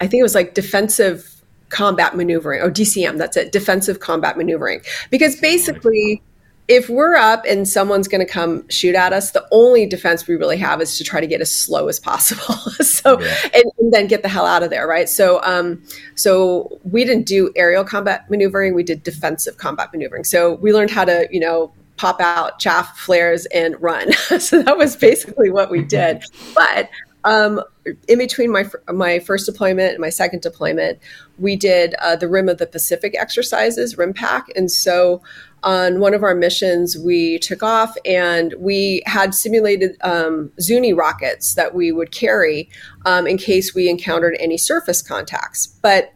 I 0.00 0.06
think 0.06 0.20
it 0.20 0.22
was 0.22 0.34
like 0.34 0.54
defensive 0.54 1.40
combat 1.70 2.16
maneuvering 2.16 2.60
or 2.60 2.70
DCM. 2.70 3.18
That's 3.18 3.36
it, 3.36 3.52
defensive 3.52 4.00
combat 4.00 4.36
maneuvering. 4.36 4.82
Because 5.10 5.36
basically, 5.36 6.22
if 6.68 6.88
we're 6.88 7.16
up 7.16 7.44
and 7.48 7.66
someone's 7.66 8.06
going 8.06 8.24
to 8.24 8.30
come 8.30 8.68
shoot 8.68 8.94
at 8.94 9.12
us, 9.12 9.32
the 9.32 9.46
only 9.50 9.86
defense 9.86 10.26
we 10.26 10.36
really 10.36 10.56
have 10.56 10.80
is 10.80 10.96
to 10.98 11.04
try 11.04 11.20
to 11.20 11.26
get 11.26 11.40
as 11.40 11.50
slow 11.50 11.88
as 11.88 11.98
possible. 11.98 12.54
so, 12.80 13.20
yeah. 13.20 13.36
and, 13.54 13.64
and, 13.78 13.92
then 13.92 14.06
get 14.06 14.22
the 14.22 14.28
hell 14.28 14.46
out 14.46 14.62
of 14.62 14.70
there, 14.70 14.86
right? 14.86 15.08
So, 15.08 15.42
um, 15.42 15.82
so 16.14 16.80
we 16.84 17.04
didn't 17.04 17.26
do 17.26 17.50
aerial 17.56 17.84
combat 17.84 18.30
maneuvering; 18.30 18.74
we 18.74 18.84
did 18.84 19.02
defensive 19.02 19.56
combat 19.56 19.92
maneuvering. 19.92 20.24
So 20.24 20.54
we 20.54 20.72
learned 20.72 20.90
how 20.90 21.04
to, 21.04 21.26
you 21.30 21.40
know, 21.40 21.72
pop 22.00 22.18
out 22.18 22.58
chaff 22.58 22.98
flares 22.98 23.44
and 23.46 23.76
run. 23.78 24.10
so 24.38 24.62
that 24.62 24.78
was 24.78 24.96
basically 24.96 25.50
what 25.50 25.70
we 25.70 25.82
did. 25.82 26.24
But 26.54 26.88
um, 27.24 27.60
in 28.08 28.16
between 28.16 28.50
my 28.50 28.64
my 28.88 29.18
first 29.18 29.44
deployment 29.44 29.90
and 29.90 30.00
my 30.00 30.08
second 30.08 30.40
deployment, 30.40 30.98
we 31.38 31.56
did 31.56 31.94
uh, 31.98 32.16
the 32.16 32.26
Rim 32.26 32.48
of 32.48 32.56
the 32.56 32.66
Pacific 32.66 33.14
exercises, 33.18 33.96
RIMPAC, 33.96 34.44
and 34.56 34.70
so 34.70 35.20
on 35.62 36.00
one 36.00 36.14
of 36.14 36.22
our 36.22 36.34
missions, 36.34 36.96
we 36.96 37.38
took 37.40 37.62
off 37.62 37.94
and 38.06 38.54
we 38.56 39.02
had 39.04 39.34
simulated 39.34 39.98
um, 40.00 40.50
Zuni 40.58 40.94
rockets 40.94 41.54
that 41.54 41.74
we 41.74 41.92
would 41.92 42.12
carry 42.12 42.70
um, 43.04 43.26
in 43.26 43.36
case 43.36 43.74
we 43.74 43.90
encountered 43.90 44.38
any 44.40 44.56
surface 44.56 45.02
contacts. 45.02 45.66
But 45.66 46.14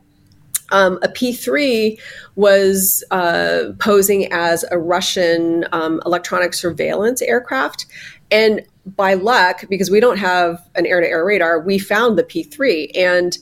um, 0.70 0.98
a 1.03 1.09
P3 1.09 1.98
was 2.37 3.05
uh, 3.11 3.72
posing 3.79 4.33
as 4.33 4.64
a 4.70 4.79
Russian 4.79 5.66
um, 5.72 6.00
electronic 6.07 6.55
surveillance 6.55 7.22
aircraft. 7.22 7.87
And 8.31 8.62
by 8.87 9.14
luck, 9.14 9.64
because 9.68 9.90
we 9.90 10.00
don't 10.00 10.18
have 10.18 10.66
an 10.74 10.87
air 10.87 11.00
to 11.00 11.07
air 11.07 11.24
radar, 11.24 11.61
we 11.61 11.79
found 11.79 12.18
the 12.18 12.24
P3. 12.24 12.90
And 12.96 13.38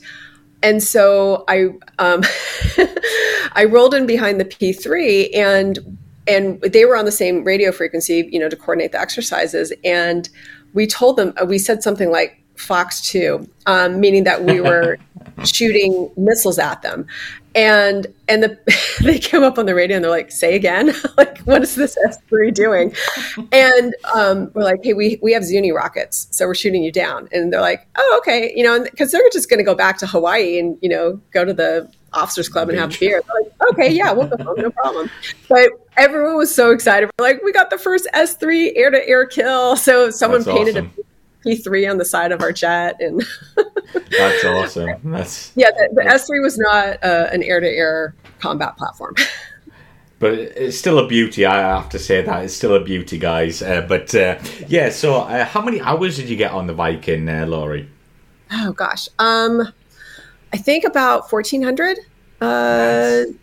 and 0.61 0.81
so 0.81 1.43
I 1.47 1.69
um, 1.99 2.23
I 3.53 3.65
rolled 3.65 3.93
in 3.93 4.05
behind 4.05 4.39
the 4.39 4.45
P3 4.45 5.35
and 5.35 5.97
and 6.27 6.61
they 6.61 6.85
were 6.85 6.95
on 6.95 7.05
the 7.05 7.11
same 7.11 7.43
radio 7.43 7.71
frequency, 7.71 8.29
you 8.31 8.39
know, 8.39 8.47
to 8.47 8.55
coordinate 8.55 8.93
the 8.93 8.99
exercises. 8.99 9.73
And 9.83 10.29
we 10.73 10.87
told 10.87 11.17
them 11.17 11.33
we 11.47 11.57
said 11.57 11.83
something 11.83 12.11
like 12.11 12.42
Fox 12.55 13.01
2, 13.09 13.47
um, 13.65 13.99
meaning 13.99 14.23
that 14.25 14.43
we 14.43 14.61
were 14.61 14.97
shooting 15.45 16.11
missiles 16.17 16.59
at 16.59 16.81
them. 16.81 17.05
and 17.55 18.07
and 18.27 18.41
the 18.43 18.57
they 19.03 19.19
came 19.19 19.43
up 19.43 19.57
on 19.59 19.65
the 19.65 19.75
radio 19.75 19.95
and 19.97 20.03
they're 20.03 20.11
like 20.11 20.31
say 20.31 20.55
again? 20.55 20.93
Like 21.17 21.39
what 21.41 21.61
is 21.61 21.75
this 21.75 21.95
s3 22.07 22.53
doing? 22.53 22.93
And 23.51 23.95
um, 24.15 24.49
we're 24.53 24.63
like 24.63 24.79
hey 24.83 24.93
we, 24.93 25.19
we 25.21 25.31
have 25.33 25.43
zuni 25.43 25.71
rockets 25.71 26.27
so 26.31 26.47
we're 26.47 26.55
shooting 26.55 26.83
you 26.83 26.91
down. 26.91 27.27
And 27.31 27.51
they're 27.53 27.61
like 27.61 27.87
oh 27.97 28.15
okay 28.21 28.51
you 28.55 28.63
know 28.63 28.83
because 28.83 29.11
they're 29.11 29.21
just 29.31 29.49
going 29.49 29.59
to 29.59 29.63
go 29.63 29.75
back 29.75 29.97
to 29.99 30.07
hawaii 30.07 30.57
and 30.59 30.77
you 30.81 30.89
know 30.89 31.19
go 31.31 31.45
to 31.45 31.53
the 31.53 31.91
officers 32.13 32.49
club 32.49 32.69
and 32.69 32.77
have 32.77 32.97
beer. 32.99 33.21
They're 33.21 33.41
like 33.43 33.71
okay 33.73 33.93
yeah 33.93 34.11
we'll 34.11 34.27
go 34.27 34.43
home 34.43 34.55
no 34.57 34.71
problem. 34.71 35.09
But 35.49 35.69
everyone 35.97 36.37
was 36.37 36.53
so 36.53 36.71
excited. 36.71 37.09
We're 37.19 37.27
like 37.27 37.43
we 37.43 37.51
got 37.51 37.69
the 37.69 37.77
first 37.77 38.07
s3 38.13 38.71
air-to-air 38.75 39.27
kill. 39.27 39.75
So 39.75 40.09
someone 40.09 40.41
That's 40.41 40.57
painted 40.57 40.77
awesome. 40.77 40.93
a 40.97 41.03
P3 41.45 41.89
on 41.89 41.97
the 41.97 42.05
side 42.05 42.31
of 42.31 42.41
our 42.41 42.51
jet, 42.51 42.95
and 42.99 43.23
that's 44.11 44.45
awesome. 44.45 45.11
That's 45.11 45.51
yeah. 45.55 45.71
The, 45.71 45.89
the 45.93 46.01
S3 46.01 46.41
was 46.41 46.57
not 46.57 47.03
uh, 47.03 47.29
an 47.31 47.43
air-to-air 47.43 48.15
combat 48.39 48.77
platform. 48.77 49.15
but 50.19 50.33
it's 50.33 50.77
still 50.77 50.99
a 50.99 51.07
beauty. 51.07 51.45
I 51.45 51.59
have 51.59 51.89
to 51.89 51.99
say 51.99 52.21
that 52.21 52.45
it's 52.45 52.53
still 52.53 52.75
a 52.75 52.83
beauty, 52.83 53.17
guys. 53.17 53.61
Uh, 53.61 53.81
but 53.81 54.13
uh, 54.15 54.39
yeah, 54.67 54.89
so 54.89 55.15
uh, 55.15 55.45
how 55.45 55.61
many 55.61 55.81
hours 55.81 56.17
did 56.17 56.29
you 56.29 56.37
get 56.37 56.51
on 56.51 56.67
the 56.67 56.73
Viking, 56.73 57.27
uh, 57.27 57.45
Loree? 57.45 57.87
Oh 58.51 58.71
gosh, 58.71 59.09
um, 59.19 59.67
I 60.53 60.57
think 60.57 60.85
about 60.85 61.29
fourteen 61.29 61.61
hundred. 61.61 61.97
Uh, 62.41 63.25
nice. 63.25 63.35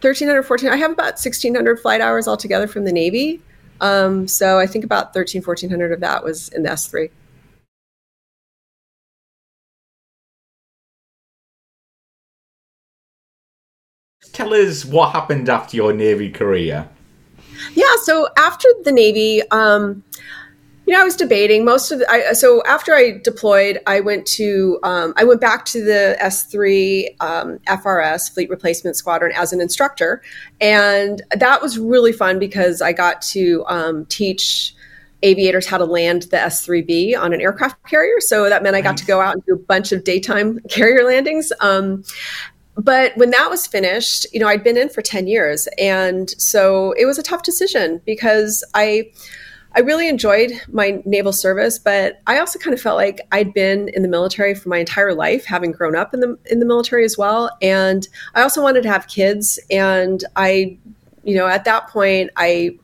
1300 0.00 0.42
14 0.42 0.70
i 0.70 0.76
have 0.76 0.92
about 0.92 1.14
1600 1.14 1.80
flight 1.80 2.00
hours 2.00 2.28
altogether 2.28 2.66
from 2.66 2.84
the 2.84 2.92
navy 2.92 3.42
um, 3.80 4.28
so 4.28 4.58
i 4.58 4.66
think 4.66 4.84
about 4.84 5.12
13 5.12 5.42
1400 5.42 5.92
of 5.92 6.00
that 6.00 6.22
was 6.22 6.48
in 6.50 6.62
the 6.62 6.68
s3 6.68 7.10
tell 14.38 14.54
us 14.54 14.84
what 14.84 15.10
happened 15.10 15.48
after 15.48 15.76
your 15.76 15.92
Navy 15.92 16.30
career. 16.30 16.88
Yeah, 17.74 17.94
so 18.04 18.28
after 18.36 18.68
the 18.84 18.92
Navy, 18.92 19.42
um, 19.50 20.04
you 20.86 20.94
know, 20.94 21.00
I 21.00 21.04
was 21.04 21.16
debating 21.16 21.64
most 21.64 21.90
of 21.90 21.98
the. 21.98 22.10
I, 22.10 22.32
so 22.32 22.62
after 22.64 22.94
I 22.94 23.18
deployed, 23.22 23.80
I 23.86 23.98
went 24.00 24.26
to 24.38 24.78
um, 24.84 25.12
I 25.16 25.24
went 25.24 25.40
back 25.40 25.64
to 25.66 25.84
the 25.84 26.16
S 26.22 26.44
three 26.44 27.14
um, 27.20 27.58
FRS 27.66 28.32
Fleet 28.32 28.48
Replacement 28.48 28.96
Squadron 28.96 29.32
as 29.34 29.52
an 29.52 29.60
instructor, 29.60 30.22
and 30.60 31.20
that 31.36 31.60
was 31.60 31.76
really 31.78 32.12
fun 32.12 32.38
because 32.38 32.80
I 32.80 32.92
got 32.92 33.20
to 33.22 33.64
um, 33.66 34.06
teach 34.06 34.72
aviators 35.24 35.66
how 35.66 35.78
to 35.78 35.84
land 35.84 36.22
the 36.30 36.36
S3B 36.36 37.18
on 37.18 37.32
an 37.32 37.40
aircraft 37.40 37.82
carrier. 37.88 38.20
So 38.20 38.48
that 38.48 38.62
meant 38.62 38.76
I 38.76 38.80
got 38.80 38.96
to 38.98 39.04
go 39.04 39.20
out 39.20 39.34
and 39.34 39.44
do 39.44 39.54
a 39.54 39.58
bunch 39.58 39.90
of 39.90 40.04
daytime 40.04 40.60
carrier 40.70 41.04
landings. 41.04 41.52
Um, 41.60 42.04
but 42.78 43.16
when 43.16 43.30
that 43.30 43.50
was 43.50 43.66
finished, 43.66 44.24
you 44.32 44.38
know, 44.38 44.46
I'd 44.46 44.62
been 44.62 44.76
in 44.76 44.88
for 44.88 45.02
10 45.02 45.26
years. 45.26 45.66
And 45.78 46.30
so 46.40 46.92
it 46.92 47.06
was 47.06 47.18
a 47.18 47.24
tough 47.24 47.42
decision 47.42 48.00
because 48.06 48.62
I, 48.72 49.10
I 49.74 49.80
really 49.80 50.08
enjoyed 50.08 50.52
my 50.68 51.02
naval 51.04 51.32
service, 51.32 51.78
but 51.78 52.20
I 52.28 52.38
also 52.38 52.58
kind 52.58 52.72
of 52.72 52.80
felt 52.80 52.96
like 52.96 53.20
I'd 53.32 53.52
been 53.52 53.88
in 53.88 54.02
the 54.02 54.08
military 54.08 54.54
for 54.54 54.68
my 54.68 54.78
entire 54.78 55.12
life, 55.12 55.44
having 55.44 55.72
grown 55.72 55.96
up 55.96 56.14
in 56.14 56.20
the 56.20 56.38
in 56.46 56.60
the 56.60 56.66
military 56.66 57.04
as 57.04 57.18
well. 57.18 57.50
And 57.60 58.06
I 58.34 58.42
also 58.42 58.62
wanted 58.62 58.84
to 58.84 58.88
have 58.88 59.08
kids. 59.08 59.58
And 59.70 60.24
I, 60.36 60.78
you 61.24 61.34
know, 61.36 61.48
at 61.48 61.64
that 61.64 61.88
point, 61.88 62.30
I 62.36 62.78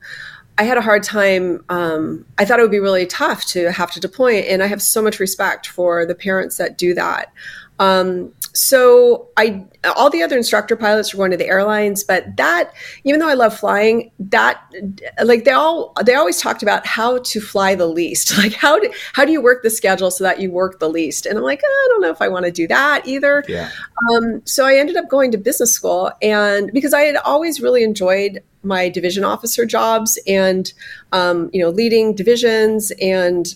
I 0.59 0.65
had 0.65 0.77
a 0.77 0.83
hard 0.83 1.05
time. 1.05 1.65
Um, 1.69 2.27
I 2.39 2.45
thought 2.45 2.59
it 2.59 2.63
would 2.63 2.71
be 2.71 2.81
really 2.81 3.07
tough 3.07 3.45
to 3.47 3.73
have 3.73 3.93
to 3.93 4.01
deploy, 4.01 4.41
and 4.41 4.63
I 4.63 4.67
have 4.67 4.83
so 4.83 5.01
much 5.03 5.21
respect 5.21 5.69
for 5.69 6.05
the 6.05 6.15
parents 6.15 6.59
that 6.59 6.79
do 6.79 6.95
that. 6.95 7.33
Um, 7.79 8.33
so 8.55 9.29
I 9.37 9.67
all 9.97 10.11
the 10.11 10.23
other 10.23 10.37
instructor 10.37 10.77
pilots 10.77 11.13
were 11.13 11.19
going 11.19 11.33
to 11.33 11.37
the 11.37 11.47
airlines, 11.47 12.05
but 12.05 12.37
that 12.37 12.73
even 13.03 13.19
though 13.19 13.29
I 13.29 13.35
love 13.35 13.59
flying, 13.59 14.13
that 14.19 14.63
like 15.25 15.45
they 15.45 15.51
all 15.51 15.93
they 16.05 16.15
always 16.15 16.41
talked 16.41 16.63
about 16.63 16.87
how 16.87 17.19
to 17.19 17.41
fly 17.41 17.75
the 17.75 17.87
least. 17.87 18.33
Like 18.45 18.53
how 18.53 18.79
do 18.79 18.93
how 19.15 19.25
do 19.25 19.33
you 19.33 19.41
work 19.41 19.63
the 19.63 19.71
schedule 19.71 20.11
so 20.11 20.23
that 20.23 20.39
you 20.39 20.51
work 20.51 20.79
the 20.79 20.89
least? 20.89 21.25
And 21.25 21.39
I'm 21.39 21.45
like, 21.45 21.63
I 21.65 21.87
don't 21.89 22.03
know 22.03 22.11
if 22.11 22.21
I 22.21 22.29
want 22.29 22.45
to 22.45 22.53
do 22.53 22.67
that 22.69 23.07
either. 23.07 23.43
Yeah. 23.49 23.71
Um, 24.11 24.43
so 24.45 24.67
I 24.67 24.77
ended 24.77 24.97
up 24.97 25.09
going 25.09 25.33
to 25.33 25.39
business 25.39 25.73
school, 25.73 26.13
and 26.21 26.71
because 26.75 26.93
I 26.93 27.03
had 27.03 27.17
always 27.17 27.61
really 27.61 27.83
enjoyed 27.83 28.43
my 28.63 28.89
division 28.89 29.25
officer 29.25 29.65
jobs 29.65 30.19
and 30.27 30.73
um, 31.13 31.49
you 31.53 31.63
know 31.63 31.71
leading 31.71 32.15
divisions 32.15 32.93
and 33.01 33.55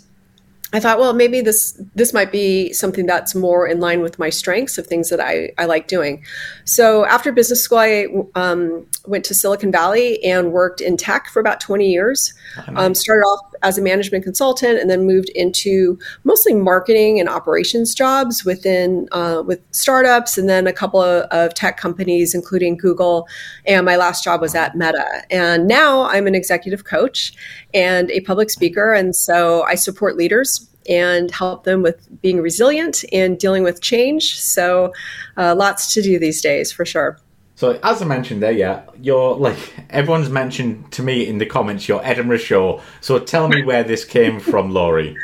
I 0.73 0.81
thought, 0.81 0.99
well, 0.99 1.15
maybe 1.15 1.41
this 1.41 1.81
this 1.95 2.13
might 2.13 2.31
be 2.31 2.73
something 2.75 3.07
that's 3.07 3.35
more 3.35 3.67
in 3.67 3.81
line 3.81 4.03
with 4.03 4.19
my 4.19 4.29
strengths 4.29 4.77
of 4.77 4.87
things 4.87 5.09
that 5.09 5.21
I, 5.21 5.53
I 5.57 5.65
like 5.65 5.89
doing. 5.89 6.23
So 6.65 7.07
after 7.07 7.33
business 7.33 7.63
school, 7.63 7.79
I 7.79 8.07
um, 8.35 8.87
went 9.07 9.25
to 9.27 9.35
Silicon 9.35 9.73
Valley 9.73 10.23
and 10.23 10.53
worked 10.53 10.83
in 10.83 10.99
tech 10.99 11.29
for 11.29 11.41
about 11.41 11.61
20 11.61 11.89
years. 11.89 12.35
Um, 12.77 12.95
started 12.95 13.23
off 13.23 13.55
as 13.63 13.79
a 13.79 13.83
management 13.83 14.25
consultant 14.25 14.79
and 14.79 14.91
then 14.91 15.07
moved 15.07 15.29
into 15.31 15.99
mostly 16.25 16.55
marketing 16.55 17.21
and 17.21 17.29
operations 17.29 17.95
jobs 17.95 18.45
within 18.45 19.09
uh, 19.13 19.43
with 19.47 19.61
startups 19.71 20.39
and 20.39 20.49
then 20.49 20.67
a 20.67 20.73
couple 20.73 21.01
of, 21.01 21.25
of 21.31 21.55
tech 21.55 21.77
companies, 21.77 22.35
including 22.35 22.77
Google. 22.77 23.29
And 23.67 23.85
my 23.85 23.97
last 23.97 24.25
job 24.25 24.41
was 24.41 24.55
at 24.55 24.77
Meta. 24.77 25.07
And 25.31 25.67
now 25.67 26.03
I'm 26.03 26.27
an 26.27 26.35
executive 26.35 26.85
coach 26.85 27.33
and 27.75 28.11
a 28.11 28.21
public 28.21 28.51
speaker. 28.51 28.93
And 28.93 29.15
so 29.15 29.63
I 29.63 29.75
support 29.75 30.17
leaders 30.17 30.69
and 30.89 31.31
help 31.31 31.65
them 31.65 31.83
with 31.83 32.09
being 32.23 32.41
resilient 32.41 33.05
and 33.13 33.39
dealing 33.39 33.63
with 33.63 33.83
change. 33.83 34.39
So, 34.41 34.93
uh, 35.37 35.55
lots 35.55 35.93
to 35.95 36.03
do 36.03 36.19
these 36.19 36.41
days 36.41 36.73
for 36.73 36.87
sure. 36.87 37.19
So, 37.59 37.77
as 37.83 38.01
I 38.01 38.05
mentioned 38.05 38.41
there, 38.41 38.53
yeah, 38.53 38.83
you're 39.03 39.35
like 39.35 39.59
everyone's 39.91 40.31
mentioned 40.31 40.93
to 40.93 41.03
me 41.03 41.27
in 41.27 41.39
the 41.39 41.45
comments 41.45 41.89
your 41.89 42.01
Edinburgh 42.07 42.39
show. 42.39 42.81
So, 43.01 43.19
tell 43.19 43.49
me 43.49 43.65
where 43.65 43.83
this 43.83 44.05
came 44.05 44.39
from, 44.39 44.71
Loree. 44.71 45.17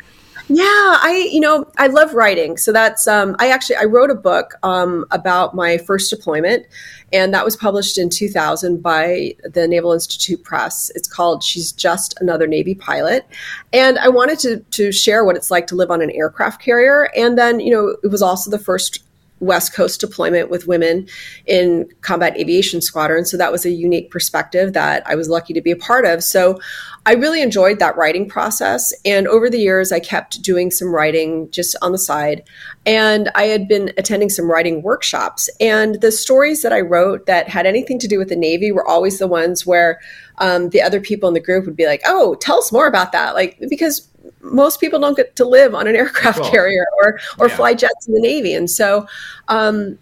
Yeah, 0.48 0.64
I 0.66 1.28
you 1.30 1.38
know 1.38 1.70
I 1.78 1.86
love 1.86 2.12
writing. 2.12 2.56
So 2.56 2.72
that's 2.72 3.06
um, 3.06 3.36
I 3.38 3.50
actually 3.50 3.76
I 3.76 3.84
wrote 3.84 4.10
a 4.10 4.16
book 4.16 4.54
um, 4.64 5.04
about 5.12 5.54
my 5.54 5.78
first 5.78 6.10
deployment, 6.10 6.66
and 7.12 7.32
that 7.32 7.44
was 7.44 7.54
published 7.54 7.98
in 7.98 8.10
2000 8.10 8.82
by 8.82 9.36
the 9.44 9.68
Naval 9.68 9.92
Institute 9.92 10.42
Press. 10.42 10.90
It's 10.96 11.06
called 11.06 11.44
"She's 11.44 11.70
Just 11.70 12.20
Another 12.20 12.48
Navy 12.48 12.74
Pilot," 12.74 13.28
and 13.72 13.96
I 14.00 14.08
wanted 14.08 14.40
to 14.40 14.58
to 14.58 14.90
share 14.90 15.24
what 15.24 15.36
it's 15.36 15.52
like 15.52 15.68
to 15.68 15.76
live 15.76 15.92
on 15.92 16.02
an 16.02 16.10
aircraft 16.10 16.60
carrier. 16.60 17.10
And 17.16 17.38
then 17.38 17.60
you 17.60 17.70
know 17.70 17.96
it 18.02 18.08
was 18.08 18.22
also 18.22 18.50
the 18.50 18.58
first 18.58 19.03
West 19.44 19.74
Coast 19.74 20.00
deployment 20.00 20.50
with 20.50 20.66
women 20.66 21.08
in 21.46 21.88
combat 22.00 22.36
aviation 22.36 22.80
squadron. 22.80 23.24
So 23.24 23.36
that 23.36 23.52
was 23.52 23.64
a 23.64 23.70
unique 23.70 24.10
perspective 24.10 24.72
that 24.72 25.02
I 25.06 25.14
was 25.14 25.28
lucky 25.28 25.54
to 25.54 25.60
be 25.60 25.70
a 25.70 25.76
part 25.76 26.04
of. 26.04 26.22
So 26.22 26.58
I 27.06 27.12
really 27.12 27.42
enjoyed 27.42 27.78
that 27.80 27.96
writing 27.96 28.28
process. 28.28 28.92
And 29.04 29.28
over 29.28 29.50
the 29.50 29.58
years, 29.58 29.92
I 29.92 30.00
kept 30.00 30.40
doing 30.42 30.70
some 30.70 30.94
writing 30.94 31.50
just 31.50 31.76
on 31.82 31.92
the 31.92 31.98
side. 31.98 32.42
And 32.86 33.30
I 33.34 33.44
had 33.44 33.68
been 33.68 33.92
attending 33.98 34.30
some 34.30 34.50
writing 34.50 34.82
workshops. 34.82 35.50
And 35.60 36.00
the 36.00 36.12
stories 36.12 36.62
that 36.62 36.72
I 36.72 36.80
wrote 36.80 37.26
that 37.26 37.48
had 37.48 37.66
anything 37.66 37.98
to 37.98 38.08
do 38.08 38.18
with 38.18 38.30
the 38.30 38.36
Navy 38.36 38.72
were 38.72 38.86
always 38.86 39.18
the 39.18 39.28
ones 39.28 39.66
where 39.66 40.00
um, 40.38 40.70
the 40.70 40.82
other 40.82 41.00
people 41.00 41.28
in 41.28 41.34
the 41.34 41.40
group 41.40 41.66
would 41.66 41.76
be 41.76 41.86
like, 41.86 42.00
oh, 42.06 42.34
tell 42.36 42.58
us 42.58 42.72
more 42.72 42.86
about 42.86 43.12
that. 43.12 43.34
Like, 43.34 43.58
because 43.68 44.08
most 44.44 44.80
people 44.80 45.00
don't 45.00 45.16
get 45.16 45.34
to 45.36 45.44
live 45.44 45.74
on 45.74 45.86
an 45.86 45.96
aircraft 45.96 46.40
cool. 46.40 46.50
carrier 46.50 46.86
or 47.02 47.18
or 47.38 47.48
yeah. 47.48 47.56
fly 47.56 47.74
jets 47.74 48.06
in 48.06 48.14
the 48.14 48.20
Navy, 48.20 48.54
and 48.54 48.70
so 48.70 49.06
um, 49.48 49.98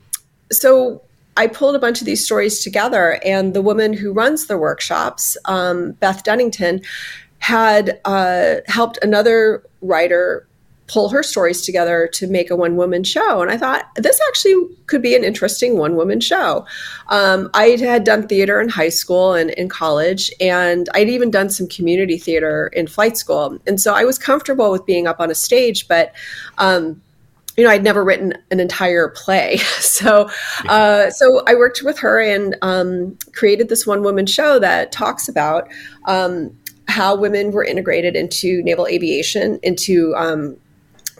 so 0.50 1.02
I 1.36 1.46
pulled 1.46 1.74
a 1.74 1.78
bunch 1.78 2.00
of 2.00 2.06
these 2.06 2.24
stories 2.24 2.62
together, 2.62 3.18
and 3.24 3.54
the 3.54 3.62
woman 3.62 3.92
who 3.92 4.12
runs 4.12 4.46
the 4.46 4.58
workshops, 4.58 5.36
um, 5.46 5.92
Beth 5.92 6.24
Dunnington, 6.24 6.84
had 7.38 8.00
uh, 8.04 8.56
helped 8.66 8.98
another 9.02 9.62
writer 9.80 10.46
pull 10.92 11.08
her 11.08 11.22
stories 11.22 11.62
together 11.62 12.06
to 12.12 12.26
make 12.26 12.50
a 12.50 12.56
one 12.56 12.76
woman 12.76 13.02
show. 13.02 13.40
And 13.40 13.50
I 13.50 13.56
thought 13.56 13.88
this 13.96 14.20
actually 14.28 14.68
could 14.88 15.00
be 15.00 15.16
an 15.16 15.24
interesting 15.24 15.78
one 15.78 15.96
woman 15.96 16.20
show. 16.20 16.66
Um, 17.08 17.48
I 17.54 17.68
had 17.80 18.04
done 18.04 18.28
theater 18.28 18.60
in 18.60 18.68
high 18.68 18.90
school 18.90 19.32
and 19.32 19.50
in 19.52 19.70
college, 19.70 20.30
and 20.38 20.90
I'd 20.92 21.08
even 21.08 21.30
done 21.30 21.48
some 21.48 21.66
community 21.66 22.18
theater 22.18 22.66
in 22.74 22.86
flight 22.86 23.16
school. 23.16 23.58
And 23.66 23.80
so 23.80 23.94
I 23.94 24.04
was 24.04 24.18
comfortable 24.18 24.70
with 24.70 24.84
being 24.84 25.06
up 25.06 25.18
on 25.18 25.30
a 25.30 25.34
stage, 25.34 25.88
but 25.88 26.12
um, 26.58 27.00
you 27.56 27.64
know, 27.64 27.70
I'd 27.70 27.84
never 27.84 28.04
written 28.04 28.34
an 28.50 28.60
entire 28.60 29.08
play, 29.08 29.56
so 29.80 30.28
uh, 30.68 31.10
so 31.10 31.42
I 31.46 31.54
worked 31.54 31.82
with 31.82 31.98
her 31.98 32.20
and 32.20 32.56
um, 32.62 33.18
created 33.32 33.68
this 33.68 33.86
one 33.86 34.02
woman 34.02 34.26
show 34.26 34.58
that 34.58 34.92
talks 34.92 35.28
about 35.28 35.68
um, 36.06 36.56
how 36.88 37.14
women 37.14 37.50
were 37.50 37.64
integrated 37.64 38.16
into 38.16 38.62
naval 38.62 38.86
aviation, 38.86 39.58
into 39.62 40.14
um, 40.16 40.56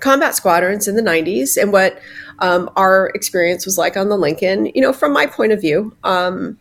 combat 0.03 0.35
squadrons 0.35 0.89
in 0.89 0.97
the 0.97 1.03
90s 1.03 1.57
and 1.57 1.73
what 1.73 1.99
um, 2.41 2.69
our 2.77 3.11
experience 3.15 3.65
was 3.65 3.79
like 3.79 3.97
on 3.97 4.09
the 4.09 4.17
Lincoln, 4.17 4.67
you 4.75 4.83
know, 4.83 4.93
from 4.93 5.13
my 5.13 5.27
point 5.27 5.53
of 5.53 5.61
view. 5.61 5.97
Um, 6.03 6.59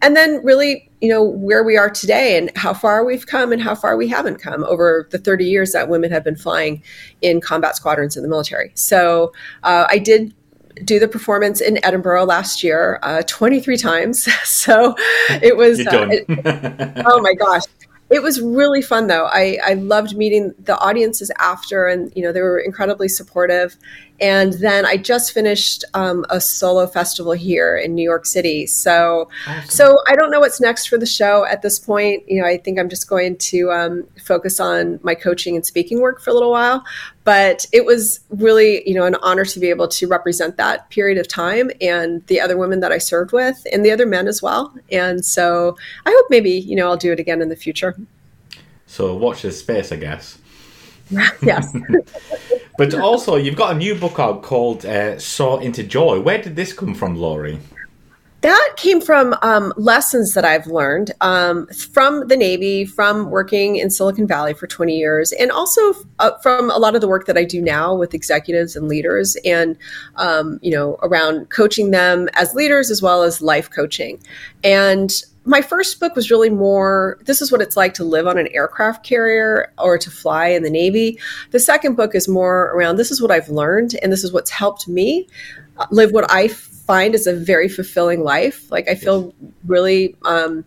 and 0.00 0.16
then 0.16 0.42
really, 0.44 0.88
you 1.00 1.08
know, 1.08 1.22
where 1.22 1.64
we 1.64 1.76
are 1.76 1.90
today 1.90 2.38
and 2.38 2.50
how 2.56 2.72
far 2.72 3.04
we've 3.04 3.26
come 3.26 3.52
and 3.52 3.60
how 3.60 3.74
far 3.74 3.96
we 3.96 4.06
haven't 4.06 4.40
come 4.40 4.62
over 4.64 5.08
the 5.10 5.18
30 5.18 5.44
years 5.44 5.72
that 5.72 5.88
women 5.88 6.10
have 6.12 6.22
been 6.22 6.36
flying 6.36 6.82
in 7.20 7.40
combat 7.40 7.74
squadrons 7.74 8.16
in 8.16 8.22
the 8.22 8.28
military. 8.28 8.70
So 8.74 9.32
uh, 9.64 9.86
I 9.88 9.98
did 9.98 10.32
do 10.84 10.98
the 10.98 11.08
performance 11.08 11.60
in 11.60 11.84
Edinburgh 11.84 12.24
last 12.24 12.62
year, 12.62 12.98
uh, 13.02 13.22
23 13.26 13.76
times. 13.76 14.28
so 14.44 14.94
it 15.42 15.56
was, 15.56 15.80
uh, 15.80 16.08
it, 16.10 16.24
oh 17.06 17.20
my 17.20 17.34
gosh. 17.34 17.62
It 18.14 18.22
was 18.22 18.40
really 18.40 18.80
fun 18.80 19.08
though. 19.08 19.26
I, 19.26 19.58
I 19.64 19.74
loved 19.74 20.16
meeting 20.16 20.54
the 20.56 20.78
audiences 20.78 21.32
after 21.40 21.88
and, 21.88 22.12
you 22.14 22.22
know, 22.22 22.30
they 22.30 22.42
were 22.42 22.60
incredibly 22.60 23.08
supportive. 23.08 23.76
And 24.20 24.52
then 24.54 24.86
I 24.86 24.96
just 24.96 25.32
finished 25.32 25.84
um, 25.94 26.24
a 26.30 26.40
solo 26.40 26.86
festival 26.86 27.32
here 27.32 27.76
in 27.76 27.94
New 27.94 28.02
York 28.02 28.26
City. 28.26 28.64
So, 28.66 29.28
awesome. 29.46 29.68
so 29.68 29.96
I 30.06 30.14
don't 30.14 30.30
know 30.30 30.38
what's 30.38 30.60
next 30.60 30.86
for 30.86 30.96
the 30.96 31.06
show 31.06 31.44
at 31.46 31.62
this 31.62 31.80
point. 31.80 32.22
You 32.28 32.40
know, 32.40 32.46
I 32.46 32.56
think 32.58 32.78
I'm 32.78 32.88
just 32.88 33.08
going 33.08 33.36
to 33.36 33.72
um, 33.72 34.06
focus 34.24 34.60
on 34.60 35.00
my 35.02 35.16
coaching 35.16 35.56
and 35.56 35.66
speaking 35.66 36.00
work 36.00 36.20
for 36.20 36.30
a 36.30 36.32
little 36.32 36.52
while. 36.52 36.84
But 37.24 37.66
it 37.72 37.84
was 37.84 38.20
really, 38.30 38.88
you 38.88 38.94
know, 38.94 39.04
an 39.04 39.16
honor 39.16 39.44
to 39.46 39.58
be 39.58 39.68
able 39.68 39.88
to 39.88 40.06
represent 40.06 40.56
that 40.58 40.88
period 40.90 41.18
of 41.18 41.26
time 41.26 41.70
and 41.80 42.24
the 42.28 42.40
other 42.40 42.56
women 42.56 42.80
that 42.80 42.92
I 42.92 42.98
served 42.98 43.32
with 43.32 43.66
and 43.72 43.84
the 43.84 43.90
other 43.90 44.06
men 44.06 44.28
as 44.28 44.40
well. 44.42 44.74
And 44.92 45.24
so 45.24 45.76
I 46.06 46.10
hope 46.10 46.26
maybe, 46.30 46.50
you 46.50 46.76
know, 46.76 46.88
I'll 46.88 46.96
do 46.96 47.10
it 47.10 47.18
again 47.18 47.42
in 47.42 47.48
the 47.48 47.56
future. 47.56 47.96
So 48.86 49.16
watch 49.16 49.42
this 49.42 49.58
space, 49.58 49.90
I 49.90 49.96
guess. 49.96 50.38
yes. 51.42 51.76
but 52.76 52.94
also, 52.94 53.36
you've 53.36 53.56
got 53.56 53.74
a 53.74 53.78
new 53.78 53.94
book 53.94 54.18
out 54.18 54.42
called 54.42 54.84
uh, 54.84 55.18
Soar 55.18 55.62
into 55.62 55.82
Joy. 55.82 56.20
Where 56.20 56.40
did 56.42 56.56
this 56.56 56.72
come 56.72 56.94
from, 56.94 57.16
Loree? 57.16 57.60
That 58.44 58.74
came 58.76 59.00
from 59.00 59.34
um, 59.40 59.72
lessons 59.78 60.34
that 60.34 60.44
I've 60.44 60.66
learned 60.66 61.12
um, 61.22 61.66
from 61.68 62.28
the 62.28 62.36
Navy, 62.36 62.84
from 62.84 63.30
working 63.30 63.76
in 63.76 63.88
Silicon 63.88 64.26
Valley 64.26 64.52
for 64.52 64.66
20 64.66 64.94
years, 64.94 65.32
and 65.32 65.50
also 65.50 65.94
uh, 66.18 66.32
from 66.42 66.70
a 66.70 66.76
lot 66.76 66.94
of 66.94 67.00
the 67.00 67.08
work 67.08 67.24
that 67.24 67.38
I 67.38 67.44
do 67.44 67.62
now 67.62 67.94
with 67.94 68.12
executives 68.12 68.76
and 68.76 68.86
leaders, 68.86 69.34
and 69.46 69.78
um, 70.16 70.58
you 70.60 70.70
know, 70.70 70.98
around 71.02 71.48
coaching 71.48 71.90
them 71.90 72.28
as 72.34 72.54
leaders 72.54 72.90
as 72.90 73.00
well 73.00 73.22
as 73.22 73.40
life 73.40 73.70
coaching. 73.70 74.20
And 74.62 75.10
my 75.44 75.60
first 75.60 76.00
book 76.00 76.16
was 76.16 76.30
really 76.30 76.50
more 76.50 77.18
this 77.24 77.42
is 77.42 77.52
what 77.52 77.60
it's 77.60 77.76
like 77.76 77.94
to 77.94 78.04
live 78.04 78.26
on 78.26 78.38
an 78.38 78.48
aircraft 78.52 79.04
carrier 79.04 79.72
or 79.78 79.98
to 79.98 80.10
fly 80.10 80.48
in 80.48 80.62
the 80.62 80.70
Navy. 80.70 81.18
The 81.50 81.60
second 81.60 81.96
book 81.96 82.14
is 82.14 82.28
more 82.28 82.70
around 82.74 82.96
this 82.96 83.10
is 83.10 83.20
what 83.20 83.30
I've 83.30 83.48
learned 83.48 83.94
and 84.02 84.10
this 84.10 84.24
is 84.24 84.32
what's 84.32 84.50
helped 84.50 84.88
me 84.88 85.28
live 85.90 86.12
what 86.12 86.30
I 86.30 86.48
find 86.48 87.14
is 87.14 87.26
a 87.26 87.34
very 87.34 87.68
fulfilling 87.68 88.22
life. 88.22 88.70
Like 88.70 88.88
I 88.88 88.94
feel 88.94 89.34
really 89.66 90.16
um, 90.24 90.64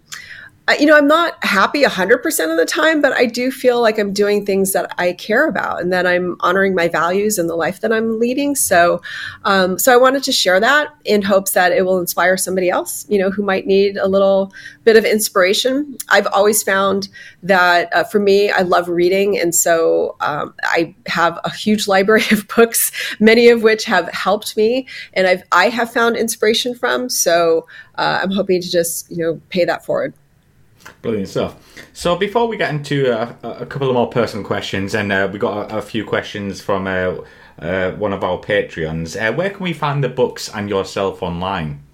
you 0.80 0.86
know, 0.86 0.98
I'm 0.98 1.08
not 1.08 1.42
happy 1.46 1.84
100% 1.84 2.52
of 2.52 2.58
the 2.58 2.66
time, 2.66 3.02
but 3.02 3.14
I 3.14 3.26
do 3.26 3.52
feel 3.52 3.82
like 3.82 3.98
I'm 3.98 4.12
doing 4.12 4.46
things 4.46 4.74
that 4.74 4.94
I 4.98 5.14
care 5.14 5.48
about 5.48 5.80
and 5.80 5.94
that 5.94 6.06
I'm 6.06 6.36
honoring 6.42 6.76
my 6.76 6.90
values 6.90 7.38
and 7.38 7.50
the 7.50 7.56
life 7.56 7.80
that 7.80 7.94
I'm 7.94 8.20
leading. 8.20 8.54
So, 8.54 9.02
um, 9.46 9.80
so 9.80 9.94
I 9.94 9.98
wanted 9.98 10.24
to 10.24 10.34
share 10.34 10.60
that 10.60 10.90
in 11.06 11.22
hopes 11.22 11.52
that 11.52 11.72
it 11.72 11.86
will 11.86 12.00
inspire 12.00 12.36
somebody 12.36 12.70
else, 12.70 13.06
you 13.08 13.18
know, 13.18 13.32
who 13.32 13.44
might 13.44 13.66
need 13.66 13.96
a 13.96 14.08
little 14.08 14.52
bit 14.84 14.98
of 14.98 15.06
inspiration. 15.06 15.96
I've 16.10 16.28
always 16.28 16.64
found 16.64 17.08
that 17.44 17.94
uh, 17.94 18.04
for 18.04 18.20
me, 18.20 18.52
I 18.52 18.64
love 18.64 18.90
reading. 18.90 19.40
And 19.40 19.56
so 19.56 20.18
um, 20.20 20.54
I 20.64 20.94
have 21.06 21.40
a 21.46 21.50
huge 21.50 21.88
library 21.98 22.26
of 22.32 22.46
books, 22.50 22.92
many 23.22 23.48
of 23.48 23.64
which 23.64 23.86
have 23.86 24.10
helped 24.10 24.58
me 24.58 24.86
and 25.14 25.28
I've, 25.28 25.44
I 25.54 25.70
have 25.70 25.94
found 25.94 26.18
inspiration 26.18 26.76
from. 26.76 27.10
So 27.10 27.68
uh, 27.96 28.20
I'm 28.22 28.32
hoping 28.32 28.62
to 28.62 28.70
just, 28.70 29.10
you 29.10 29.18
know, 29.18 29.42
pay 29.50 29.64
that 29.64 29.86
forward. 29.86 30.14
Brilliant 31.02 31.30
stuff. 31.30 31.56
So 31.94 32.16
before 32.16 32.48
we 32.48 32.58
get 32.58 32.70
into 32.70 33.12
uh, 33.12 33.34
a 33.44 33.66
couple 33.66 33.90
of 33.90 33.94
more 33.94 34.10
personal 34.10 34.46
questions, 34.46 34.94
and 34.94 35.12
uh, 35.12 35.30
we 35.32 35.40
got 35.40 35.72
a, 35.72 35.78
a, 35.78 35.82
few 35.82 36.06
questions 36.06 36.62
from 36.62 36.88
uh, 36.88 37.18
uh 37.60 37.92
one 37.92 38.14
of 38.14 38.24
our 38.24 38.38
Patreons, 38.40 39.16
uh, 39.16 39.34
where 39.34 39.50
can 39.50 39.64
we 39.64 39.74
find 39.74 40.04
the 40.04 40.10
books 40.10 40.50
and 40.54 40.70
yourself 40.70 41.24
online? 41.24 41.87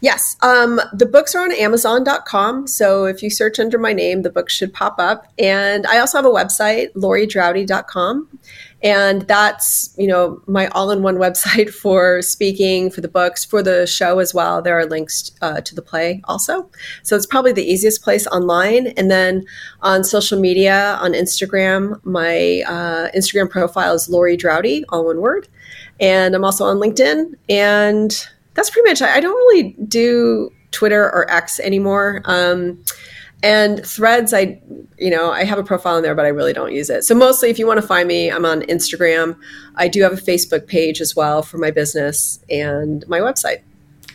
Yes, 0.00 0.36
um, 0.42 0.80
the 0.92 1.06
books 1.06 1.34
are 1.34 1.42
on 1.42 1.50
Amazon.com. 1.50 2.68
So 2.68 3.04
if 3.06 3.20
you 3.20 3.30
search 3.30 3.58
under 3.58 3.78
my 3.78 3.92
name, 3.92 4.22
the 4.22 4.30
books 4.30 4.52
should 4.52 4.72
pop 4.72 4.94
up. 4.98 5.26
And 5.38 5.88
I 5.88 5.98
also 5.98 6.18
have 6.18 6.24
a 6.24 6.30
website, 6.30 6.92
loreedraude.com. 6.92 8.38
And 8.80 9.22
that's, 9.22 9.92
you 9.98 10.06
know, 10.06 10.40
my 10.46 10.68
all-in-one 10.68 11.16
website 11.26 11.70
for 11.70 12.22
speaking, 12.22 12.92
for 12.92 13.00
the 13.00 13.08
books, 13.08 13.44
for 13.44 13.60
the 13.60 13.88
show 13.88 14.20
as 14.20 14.32
well. 14.32 14.62
There 14.62 14.78
are 14.78 14.86
links 14.86 15.32
uh, 15.42 15.62
to 15.62 15.74
the 15.74 15.82
play 15.82 16.20
also. 16.24 16.70
So 17.02 17.16
it's 17.16 17.26
probably 17.26 17.52
the 17.52 17.68
easiest 17.68 18.00
place 18.00 18.28
online. 18.28 18.88
And 18.88 19.10
then 19.10 19.46
on 19.82 20.04
social 20.04 20.38
media, 20.38 20.96
on 21.00 21.12
Instagram, 21.12 22.00
my 22.04 22.62
uh, 22.68 23.10
Instagram 23.16 23.50
profile 23.50 23.94
is 23.94 24.08
Loree 24.08 24.38
Draude, 24.38 24.84
all 24.90 25.06
one 25.06 25.20
word. 25.20 25.48
And 25.98 26.36
I'm 26.36 26.44
also 26.44 26.66
on 26.66 26.76
LinkedIn. 26.76 27.34
And 27.48 28.28
that's 28.58 28.70
pretty 28.70 28.90
much, 28.90 29.00
I 29.00 29.20
don't 29.20 29.36
really 29.36 29.76
do 29.86 30.50
Twitter 30.72 31.04
or 31.04 31.30
X 31.30 31.60
anymore. 31.60 32.22
Um, 32.24 32.82
and 33.40 33.86
threads, 33.86 34.34
I, 34.34 34.60
you 34.98 35.10
know, 35.10 35.30
I 35.30 35.44
have 35.44 35.60
a 35.60 35.62
profile 35.62 35.96
in 35.96 36.02
there, 36.02 36.16
but 36.16 36.24
I 36.24 36.30
really 36.30 36.52
don't 36.52 36.72
use 36.72 36.90
it. 36.90 37.04
So 37.04 37.14
mostly, 37.14 37.50
if 37.50 37.58
you 37.60 37.68
want 37.68 37.80
to 37.80 37.86
find 37.86 38.08
me, 38.08 38.32
I'm 38.32 38.44
on 38.44 38.62
Instagram. 38.62 39.38
I 39.76 39.86
do 39.86 40.02
have 40.02 40.12
a 40.12 40.16
Facebook 40.16 40.66
page 40.66 41.00
as 41.00 41.14
well 41.14 41.42
for 41.42 41.56
my 41.58 41.70
business 41.70 42.40
and 42.50 43.06
my 43.06 43.20
website. 43.20 43.62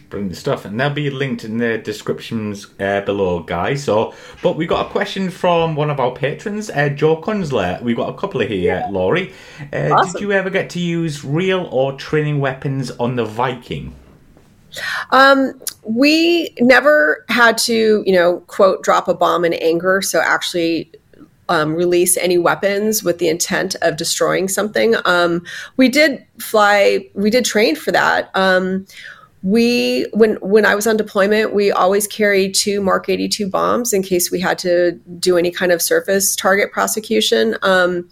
Brilliant 0.09 0.35
stuff, 0.35 0.65
and 0.65 0.77
they'll 0.77 0.89
be 0.89 1.09
linked 1.09 1.45
in 1.45 1.57
the 1.57 1.77
descriptions 1.77 2.67
uh, 2.81 2.99
below, 2.99 3.43
guys. 3.43 3.85
So, 3.85 4.13
but 4.41 4.57
we 4.57 4.67
got 4.67 4.87
a 4.87 4.89
question 4.89 5.29
from 5.29 5.77
one 5.77 5.89
of 5.89 6.01
our 6.01 6.11
patrons, 6.11 6.69
uh, 6.69 6.89
Joe 6.89 7.15
Kunzler. 7.21 7.81
We've 7.81 7.95
got 7.95 8.09
a 8.13 8.17
couple 8.17 8.41
of 8.41 8.49
here, 8.49 8.59
yeah. 8.59 8.89
Loree. 8.89 9.31
Uh, 9.71 9.95
awesome. 9.95 10.11
Did 10.11 10.21
you 10.21 10.33
ever 10.33 10.49
get 10.49 10.69
to 10.71 10.81
use 10.81 11.23
real 11.23 11.69
or 11.71 11.93
training 11.93 12.41
weapons 12.41 12.91
on 12.91 13.15
the 13.15 13.23
Viking? 13.23 13.95
Um, 15.11 15.59
we 15.83 16.53
never 16.59 17.25
had 17.29 17.57
to, 17.59 18.03
you 18.05 18.13
know, 18.13 18.39
quote, 18.47 18.83
drop 18.83 19.07
a 19.07 19.13
bomb 19.13 19.45
in 19.45 19.53
anger. 19.53 20.01
So 20.01 20.19
actually 20.19 20.91
um, 21.49 21.75
release 21.75 22.17
any 22.17 22.37
weapons 22.37 23.03
with 23.03 23.19
the 23.19 23.29
intent 23.29 23.75
of 23.81 23.97
destroying 23.97 24.47
something. 24.47 24.95
Um, 25.05 25.43
we 25.77 25.89
did 25.89 26.25
fly, 26.39 27.09
we 27.13 27.29
did 27.29 27.45
train 27.45 27.75
for 27.75 27.91
that. 27.91 28.31
Um, 28.35 28.85
we 29.43 30.05
when 30.13 30.35
when 30.35 30.65
I 30.65 30.73
was 30.73 30.87
on 30.87 30.95
deployment, 30.95 31.53
we 31.53 31.69
always 31.69 32.07
carried 32.07 32.55
two 32.55 32.79
Mark 32.79 33.09
82 33.09 33.49
bombs 33.49 33.91
in 33.91 34.01
case 34.01 34.31
we 34.31 34.39
had 34.39 34.57
to 34.59 34.93
do 35.19 35.37
any 35.37 35.51
kind 35.51 35.73
of 35.73 35.81
surface 35.81 36.33
target 36.33 36.71
prosecution. 36.71 37.57
Um, 37.61 38.09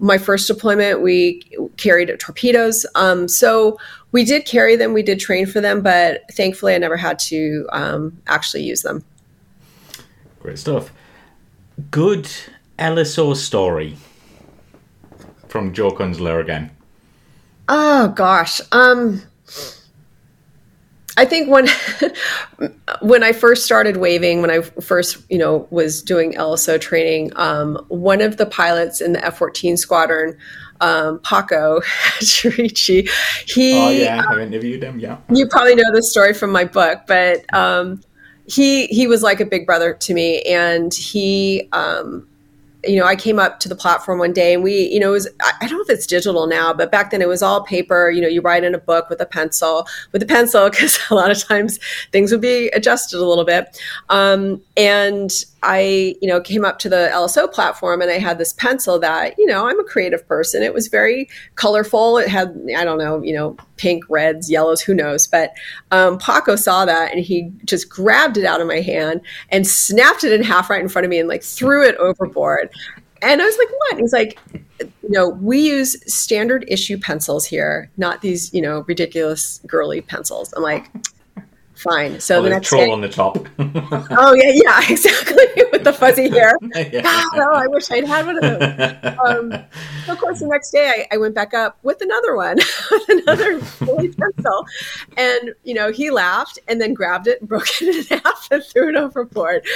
my 0.00 0.18
first 0.18 0.48
deployment, 0.48 1.00
we 1.00 1.42
carried 1.76 2.14
torpedoes. 2.18 2.84
Um, 2.96 3.28
so 3.28 3.78
we 4.14 4.24
did 4.24 4.46
carry 4.46 4.76
them, 4.76 4.92
we 4.92 5.02
did 5.02 5.18
train 5.18 5.44
for 5.44 5.60
them, 5.60 5.82
but 5.82 6.22
thankfully 6.30 6.72
I 6.72 6.78
never 6.78 6.96
had 6.96 7.18
to 7.30 7.66
um, 7.72 8.16
actually 8.28 8.62
use 8.62 8.82
them. 8.82 9.04
Great 10.38 10.56
stuff. 10.56 10.92
Good 11.90 12.30
LSO 12.78 13.34
story 13.34 13.96
from 15.48 15.72
Joe 15.72 15.90
Kunzler 15.90 16.40
again. 16.40 16.70
Oh 17.68 18.08
gosh. 18.08 18.60
Um 18.70 19.20
I 21.16 21.24
think 21.24 21.48
when 21.48 21.66
when 23.00 23.24
I 23.24 23.32
first 23.32 23.64
started 23.64 23.96
waving, 23.96 24.42
when 24.42 24.50
I 24.50 24.60
first 24.60 25.24
you 25.28 25.38
know 25.38 25.66
was 25.70 26.02
doing 26.02 26.34
LSO 26.34 26.80
training, 26.80 27.32
um, 27.36 27.84
one 27.88 28.20
of 28.20 28.36
the 28.36 28.46
pilots 28.46 29.00
in 29.00 29.12
the 29.12 29.24
F 29.24 29.38
fourteen 29.38 29.76
squadron 29.76 30.36
um, 30.84 31.18
Paco 31.20 31.80
Chirichi. 32.20 33.08
He, 33.46 33.78
oh 33.78 33.90
yeah, 33.90 34.22
I've 34.28 34.38
interviewed 34.38 34.82
him. 34.82 34.98
Yeah, 34.98 35.18
you 35.30 35.46
probably 35.48 35.74
know 35.74 35.92
the 35.92 36.02
story 36.02 36.34
from 36.34 36.52
my 36.52 36.64
book, 36.64 37.02
but 37.06 37.44
um, 37.54 38.02
he 38.46 38.86
he 38.86 39.06
was 39.06 39.22
like 39.22 39.40
a 39.40 39.46
big 39.46 39.66
brother 39.66 39.94
to 39.94 40.14
me, 40.14 40.42
and 40.42 40.92
he 40.92 41.68
um, 41.72 42.28
you 42.86 42.98
know, 42.98 43.06
I 43.06 43.16
came 43.16 43.38
up 43.38 43.60
to 43.60 43.68
the 43.68 43.76
platform 43.76 44.18
one 44.18 44.32
day 44.32 44.54
and 44.54 44.62
we, 44.62 44.88
you 44.88 45.00
know, 45.00 45.10
it 45.10 45.12
was, 45.12 45.28
I 45.60 45.66
don't 45.66 45.78
know 45.78 45.82
if 45.82 45.90
it's 45.90 46.06
digital 46.06 46.46
now, 46.46 46.72
but 46.72 46.90
back 46.90 47.10
then 47.10 47.22
it 47.22 47.28
was 47.28 47.42
all 47.42 47.64
paper. 47.64 48.10
You 48.10 48.20
know, 48.20 48.28
you 48.28 48.40
write 48.40 48.64
in 48.64 48.74
a 48.74 48.78
book 48.78 49.08
with 49.08 49.20
a 49.20 49.26
pencil, 49.26 49.86
with 50.12 50.22
a 50.22 50.26
pencil, 50.26 50.70
because 50.70 50.98
a 51.10 51.14
lot 51.14 51.30
of 51.30 51.38
times 51.42 51.78
things 52.12 52.32
would 52.32 52.40
be 52.40 52.68
adjusted 52.68 53.18
a 53.18 53.24
little 53.24 53.44
bit. 53.44 53.80
Um, 54.08 54.62
and 54.76 55.30
I, 55.62 56.16
you 56.20 56.28
know, 56.28 56.40
came 56.40 56.64
up 56.64 56.78
to 56.80 56.88
the 56.88 57.10
LSO 57.12 57.50
platform 57.50 58.02
and 58.02 58.10
I 58.10 58.18
had 58.18 58.38
this 58.38 58.52
pencil 58.52 58.98
that, 59.00 59.34
you 59.38 59.46
know, 59.46 59.66
I'm 59.66 59.80
a 59.80 59.84
creative 59.84 60.26
person. 60.28 60.62
It 60.62 60.74
was 60.74 60.88
very 60.88 61.28
colorful. 61.54 62.18
It 62.18 62.28
had, 62.28 62.56
I 62.76 62.84
don't 62.84 62.98
know, 62.98 63.22
you 63.22 63.32
know, 63.32 63.56
pink, 63.84 64.02
reds, 64.08 64.50
yellows, 64.50 64.80
who 64.80 64.94
knows. 64.94 65.26
But 65.26 65.52
um, 65.90 66.16
Paco 66.16 66.56
saw 66.56 66.86
that 66.86 67.12
and 67.12 67.22
he 67.22 67.52
just 67.66 67.90
grabbed 67.90 68.38
it 68.38 68.46
out 68.46 68.62
of 68.62 68.66
my 68.66 68.80
hand 68.80 69.20
and 69.50 69.66
snapped 69.66 70.24
it 70.24 70.32
in 70.32 70.42
half 70.42 70.70
right 70.70 70.80
in 70.80 70.88
front 70.88 71.04
of 71.04 71.10
me 71.10 71.18
and 71.18 71.28
like 71.28 71.42
threw 71.42 71.86
it 71.86 71.94
overboard. 71.96 72.70
And 73.20 73.42
I 73.42 73.44
was 73.44 73.58
like, 73.58 73.68
what? 73.68 73.98
He's 73.98 74.12
like, 74.14 74.38
you 74.80 75.10
know, 75.10 75.28
we 75.28 75.60
use 75.60 75.96
standard 76.12 76.64
issue 76.66 76.96
pencils 76.98 77.44
here, 77.44 77.90
not 77.98 78.22
these, 78.22 78.52
you 78.54 78.62
know, 78.62 78.86
ridiculous 78.88 79.60
girly 79.66 80.00
pencils. 80.00 80.54
I'm 80.56 80.62
like, 80.62 80.90
fine. 81.74 82.20
So 82.20 82.40
Or 82.40 82.42
the 82.42 82.50
next 82.50 82.68
troll 82.68 82.86
day, 82.86 82.92
on 82.92 83.00
the 83.00 83.08
top. 83.08 83.46
oh 83.58 84.34
yeah, 84.34 84.52
yeah, 84.54 84.80
exactly, 84.90 85.44
with 85.72 85.84
the 85.84 85.92
fuzzy 85.92 86.28
hair. 86.28 86.56
Yeah. 86.74 87.02
God, 87.02 87.38
oh, 87.38 87.52
I 87.54 87.66
wish 87.66 87.90
I'd 87.90 88.04
had 88.04 88.26
one 88.26 88.36
of 88.36 88.42
those. 88.42 89.18
Um, 89.26 89.52
so 90.06 90.12
of 90.12 90.18
course, 90.18 90.40
the 90.40 90.46
next 90.46 90.70
day 90.70 91.06
I, 91.10 91.14
I 91.14 91.18
went 91.18 91.34
back 91.34 91.54
up 91.54 91.78
with 91.82 92.00
another 92.00 92.36
one, 92.36 92.56
with 92.90 93.08
another 93.08 93.60
fully 93.60 94.08
pencil, 94.08 94.66
and 95.16 95.54
you 95.64 95.74
know 95.74 95.92
he 95.92 96.10
laughed 96.10 96.58
and 96.68 96.80
then 96.80 96.94
grabbed 96.94 97.26
it 97.26 97.40
and 97.40 97.48
broke 97.48 97.82
it 97.82 98.10
in 98.10 98.18
half 98.18 98.48
and 98.50 98.62
threw 98.64 98.88
it 98.88 98.96
overboard, 98.96 99.66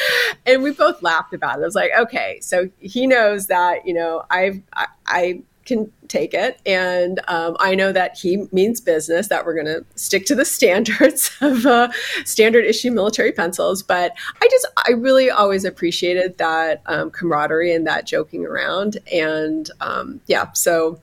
and 0.47 0.63
we 0.63 0.71
both 0.73 1.03
laughed 1.03 1.35
about 1.35 1.59
it. 1.59 1.63
I 1.63 1.65
was 1.65 1.75
like, 1.75 1.91
okay, 1.99 2.39
so 2.41 2.71
he 2.79 3.07
knows 3.07 3.47
that 3.49 3.87
you 3.87 3.95
know 3.95 4.25
I've 4.31 4.63
I, 4.75 4.87
I 5.07 5.43
can 5.69 5.93
take 6.09 6.35
it, 6.35 6.61
and 6.67 7.21
um, 7.29 7.57
I 7.61 7.75
know 7.75 7.93
that 7.93 8.17
he 8.17 8.49
means 8.51 8.81
business. 8.81 9.29
That 9.29 9.47
we're 9.47 9.55
going 9.55 9.67
to 9.67 9.85
stick 9.95 10.27
to 10.27 10.35
the 10.35 10.45
standards 10.45 11.31
of 11.41 11.67
uh, 11.67 11.91
standard 12.25 12.65
issue 12.65 12.91
military 12.91 13.31
pencils. 13.31 13.83
But 13.83 14.17
I 14.43 14.49
just 14.51 14.67
I 14.77 14.93
really 14.93 15.31
always 15.31 15.65
appreciated 15.65 16.39
that 16.39 16.83
um, 16.87 17.11
camaraderie 17.11 17.73
and 17.73 17.87
that 17.87 18.07
joking 18.07 18.45
around, 18.45 18.99
and 19.13 19.71
um, 19.81 20.21
yeah, 20.27 20.51
so 20.53 20.99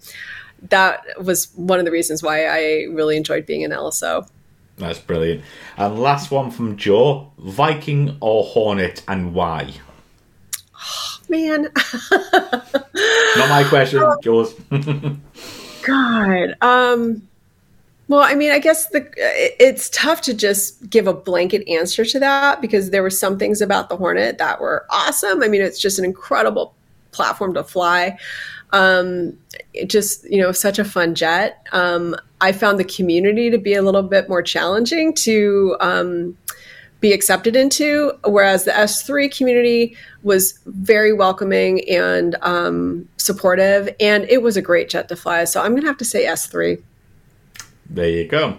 that 0.70 1.06
was 1.24 1.52
one 1.56 1.80
of 1.80 1.86
the 1.86 1.92
reasons 1.92 2.24
why 2.24 2.46
I 2.46 2.88
really 2.92 3.16
enjoyed 3.16 3.46
being 3.46 3.64
an 3.64 3.72
LSO. 3.72 4.28
That's 4.78 5.00
brilliant. 5.00 5.44
And 5.78 6.00
last 6.00 6.32
one 6.32 6.52
from 6.52 6.76
Joe 6.76 7.32
Viking 7.38 8.18
or 8.20 8.44
Hornet 8.44 9.04
and 9.08 9.34
why? 9.34 9.76
Man, 11.30 11.64
Not 12.12 13.50
my 13.50 13.66
question, 13.68 14.02
Joe's. 14.22 14.54
God. 15.84 16.56
Um, 16.62 17.28
well, 18.08 18.22
I 18.22 18.36
mean, 18.36 18.52
I 18.52 18.60
guess 18.60 18.88
the 18.90 19.08
it's 19.18 19.90
tough 19.90 20.22
to 20.22 20.34
just 20.34 20.90
give 20.90 21.08
a 21.08 21.14
blanket 21.14 21.68
answer 21.68 22.06
to 22.06 22.20
that 22.20 22.62
because 22.62 22.92
there 22.92 23.02
were 23.02 23.10
some 23.10 23.40
things 23.40 23.62
about 23.62 23.90
the 23.90 23.98
Hornet 23.98 24.38
that 24.38 24.62
were 24.62 24.86
awesome. 24.90 25.42
I 25.42 25.48
mean, 25.48 25.62
it's 25.62 25.80
just 25.80 25.98
an 25.98 26.06
incredible 26.06 26.76
platform 27.12 27.54
to 27.56 27.64
fly. 27.64 28.18
Um, 28.74 29.38
it 29.74 29.90
just 29.90 30.30
you 30.30 30.42
know, 30.42 30.52
such 30.52 30.78
a 30.78 30.86
fun 30.86 31.16
jet. 31.16 31.66
Um, 31.72 32.16
I 32.42 32.52
found 32.52 32.80
the 32.80 32.84
community 32.84 33.50
to 33.50 33.58
be 33.58 33.74
a 33.74 33.82
little 33.82 34.04
bit 34.04 34.30
more 34.30 34.44
challenging 34.44 35.14
to 35.16 35.76
um, 35.80 36.38
be 37.06 37.14
accepted 37.14 37.56
into, 37.56 38.12
whereas 38.24 38.64
the 38.64 38.72
S3 38.72 39.36
community 39.36 39.96
was 40.24 40.60
very 40.66 41.14
welcoming 41.14 41.88
and 41.88 42.36
um, 42.42 43.08
supportive, 43.18 43.94
and 44.00 44.24
it 44.28 44.42
was 44.42 44.58
a 44.58 44.62
great 44.62 44.90
jet 44.90 45.08
to 45.10 45.16
fly. 45.16 45.44
So 45.44 45.62
I'm 45.62 45.74
going 45.74 45.84
to 45.84 45.88
have 45.88 45.98
to 45.98 46.06
say 46.06 46.26
S3. 46.26 46.82
There 47.88 48.10
you 48.10 48.28
go. 48.28 48.58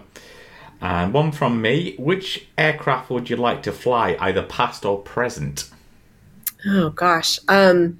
And 0.79 1.13
one 1.13 1.33
from 1.33 1.61
me. 1.61 1.95
Which 1.97 2.47
aircraft 2.57 3.09
would 3.09 3.29
you 3.29 3.35
like 3.35 3.63
to 3.63 3.73
fly, 3.73 4.15
either 4.17 4.43
past 4.43 4.85
or 4.85 4.99
present? 4.99 5.69
Oh 6.65 6.91
gosh, 6.91 7.39
um, 7.49 7.99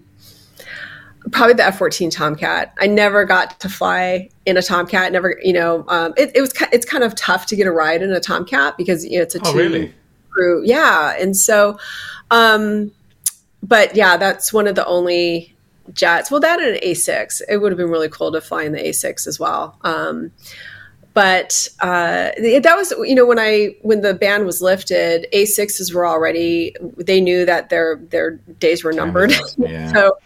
probably 1.31 1.55
the 1.55 1.65
F-14 1.65 2.09
Tomcat. 2.09 2.73
I 2.79 2.87
never 2.87 3.25
got 3.25 3.59
to 3.59 3.67
fly 3.67 4.29
in 4.45 4.55
a 4.55 4.61
Tomcat. 4.61 5.11
Never, 5.11 5.37
you 5.43 5.51
know, 5.51 5.83
um, 5.89 6.13
it, 6.15 6.31
it 6.35 6.39
was 6.39 6.53
it's 6.71 6.85
kind 6.85 7.03
of 7.03 7.15
tough 7.15 7.47
to 7.47 7.57
get 7.57 7.67
a 7.67 7.71
ride 7.71 8.01
in 8.01 8.13
a 8.13 8.21
Tomcat 8.21 8.77
because 8.77 9.03
you 9.03 9.17
know 9.17 9.23
it's 9.23 9.35
a 9.35 9.41
Oh, 9.43 9.51
two 9.51 9.57
really? 9.57 9.93
Crew. 10.37 10.63
Yeah, 10.63 11.15
and 11.19 11.35
so, 11.35 11.79
um, 12.31 12.91
but 13.63 13.95
yeah, 13.95 14.17
that's 14.17 14.53
one 14.53 14.67
of 14.67 14.75
the 14.75 14.85
only 14.85 15.55
jets. 15.93 16.29
Well, 16.29 16.39
that 16.41 16.59
and 16.59 16.75
an 16.75 16.81
A6. 16.83 17.41
It 17.49 17.57
would 17.57 17.71
have 17.71 17.77
been 17.77 17.89
really 17.89 18.09
cool 18.09 18.31
to 18.31 18.41
fly 18.41 18.63
in 18.63 18.71
the 18.71 18.79
A6 18.79 19.27
as 19.27 19.39
well. 19.39 19.77
Um, 19.81 20.31
but 21.13 21.67
uh, 21.79 22.29
that 22.37 22.75
was 22.77 22.91
you 22.99 23.15
know 23.15 23.25
when 23.25 23.39
I 23.39 23.75
when 23.81 24.01
the 24.01 24.13
ban 24.13 24.45
was 24.45 24.61
lifted, 24.61 25.25
A6s 25.33 25.91
were 25.91 26.05
already 26.05 26.75
they 26.95 27.19
knew 27.19 27.43
that 27.43 27.69
their 27.69 27.95
their 27.95 28.31
days 28.59 28.83
were 28.83 28.93
numbered. 28.93 29.33
Yeah. 29.57 29.91
so 29.91 30.17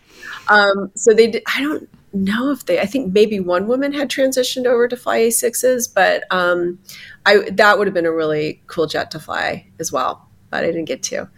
um, 0.49 0.91
so 0.95 1.13
they 1.13 1.27
did, 1.27 1.43
I 1.55 1.61
don't 1.61 1.87
know 2.11 2.51
if 2.51 2.65
they 2.65 2.81
I 2.81 2.85
think 2.85 3.13
maybe 3.13 3.39
one 3.39 3.67
woman 3.67 3.93
had 3.93 4.09
transitioned 4.09 4.65
over 4.65 4.89
to 4.89 4.97
fly 4.97 5.19
A6s, 5.19 5.93
but 5.93 6.25
um, 6.29 6.77
I 7.25 7.49
that 7.51 7.77
would 7.77 7.87
have 7.87 7.93
been 7.93 8.05
a 8.05 8.11
really 8.11 8.61
cool 8.67 8.87
jet 8.87 9.11
to 9.11 9.19
fly 9.19 9.67
as 9.79 9.91
well, 9.91 10.27
but 10.49 10.63
I 10.63 10.67
didn't 10.67 10.85
get 10.85 11.03
to. 11.03 11.29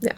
Yeah. 0.00 0.16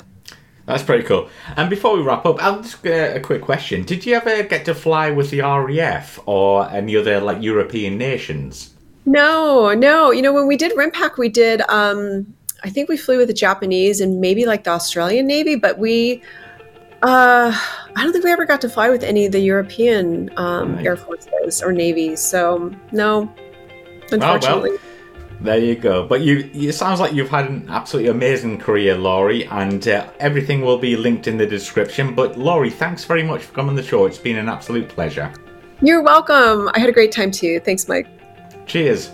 That's 0.67 0.83
pretty 0.83 1.03
cool. 1.05 1.29
And 1.57 1.69
before 1.69 1.97
we 1.97 2.03
wrap 2.03 2.25
up, 2.25 2.43
I'll 2.43 2.63
just 2.63 2.83
get 2.83 3.17
a 3.17 3.21
quick 3.21 3.43
question. 3.43 3.85
Did 3.85 4.07
you 4.07 4.15
ever 4.15 4.43
get 4.45 4.65
to 4.67 4.75
fly 4.75 5.11
with 5.11 5.31
the 5.31 5.41
RAF 5.41 6.21
or 6.27 6.71
any 6.71 6.97
other 6.97 7.21
like 7.21 7.43
European 7.43 7.99
nations? 7.99 8.73
No, 9.05 9.75
no. 9.75 10.13
You 10.13 10.23
know, 10.23 10.33
when 10.33 10.47
we 10.47 10.57
did 10.57 10.73
RIMPAC, 10.73 11.19
we 11.19 11.29
did, 11.29 11.63
um, 11.69 12.33
I 12.63 12.71
think 12.71 12.89
we 12.89 12.97
flew 12.97 13.19
with 13.19 13.29
the 13.29 13.35
Japanese 13.35 14.01
and 14.01 14.21
maybe 14.21 14.47
like 14.47 14.65
the 14.65 14.71
Australian 14.71 15.27
Navy, 15.27 15.57
but 15.57 15.79
we, 15.79 16.23
uh, 17.03 17.53
I 17.97 18.03
don't 18.03 18.13
think 18.13 18.25
we 18.25 18.31
ever 18.31 18.47
got 18.47 18.61
to 18.61 18.69
fly 18.69 18.91
with 18.91 19.03
any 19.03 19.27
of 19.27 19.33
the 19.33 19.41
European 19.41 20.31
um, 20.37 20.77
Right. 20.77 20.87
Air 20.87 20.97
Forces 20.97 21.61
or 21.61 21.73
Navies. 21.73 22.21
So, 22.21 22.73
no, 22.93 23.33
unfortunately. 24.13 24.79
There 25.41 25.59
you 25.59 25.75
go. 25.75 26.07
But 26.07 26.21
you, 26.21 26.49
it 26.55 26.73
sounds 26.73 27.01
like 27.01 27.13
you've 27.15 27.31
had 27.31 27.49
an 27.49 27.67
absolutely 27.69 28.11
amazing 28.11 28.59
career, 28.59 28.95
Loree, 28.95 29.51
and 29.51 29.87
uh, 29.89 30.09
everything 30.21 30.61
will 30.61 30.79
be 30.79 30.97
linked 30.97 31.27
in 31.27 31.37
the 31.37 31.47
description. 31.47 32.15
But 32.15 32.35
Loree, 32.35 32.73
thanks 32.73 33.05
very 33.05 33.25
much 33.25 33.43
for 33.43 33.53
coming 33.55 33.71
on 33.71 33.77
the 33.77 33.83
show. 33.83 34.07
It's 34.07 34.19
been 34.19 34.37
an 34.37 34.49
absolute 34.49 34.89
pleasure. 34.89 35.33
You're 35.81 36.03
welcome. 36.03 36.71
I 36.75 36.79
had 36.79 36.89
a 36.89 36.93
great 36.93 37.11
time 37.11 37.33
too. 37.33 37.59
Thanks, 37.61 37.89
Mike. 37.89 38.07
Cheers. 38.67 39.11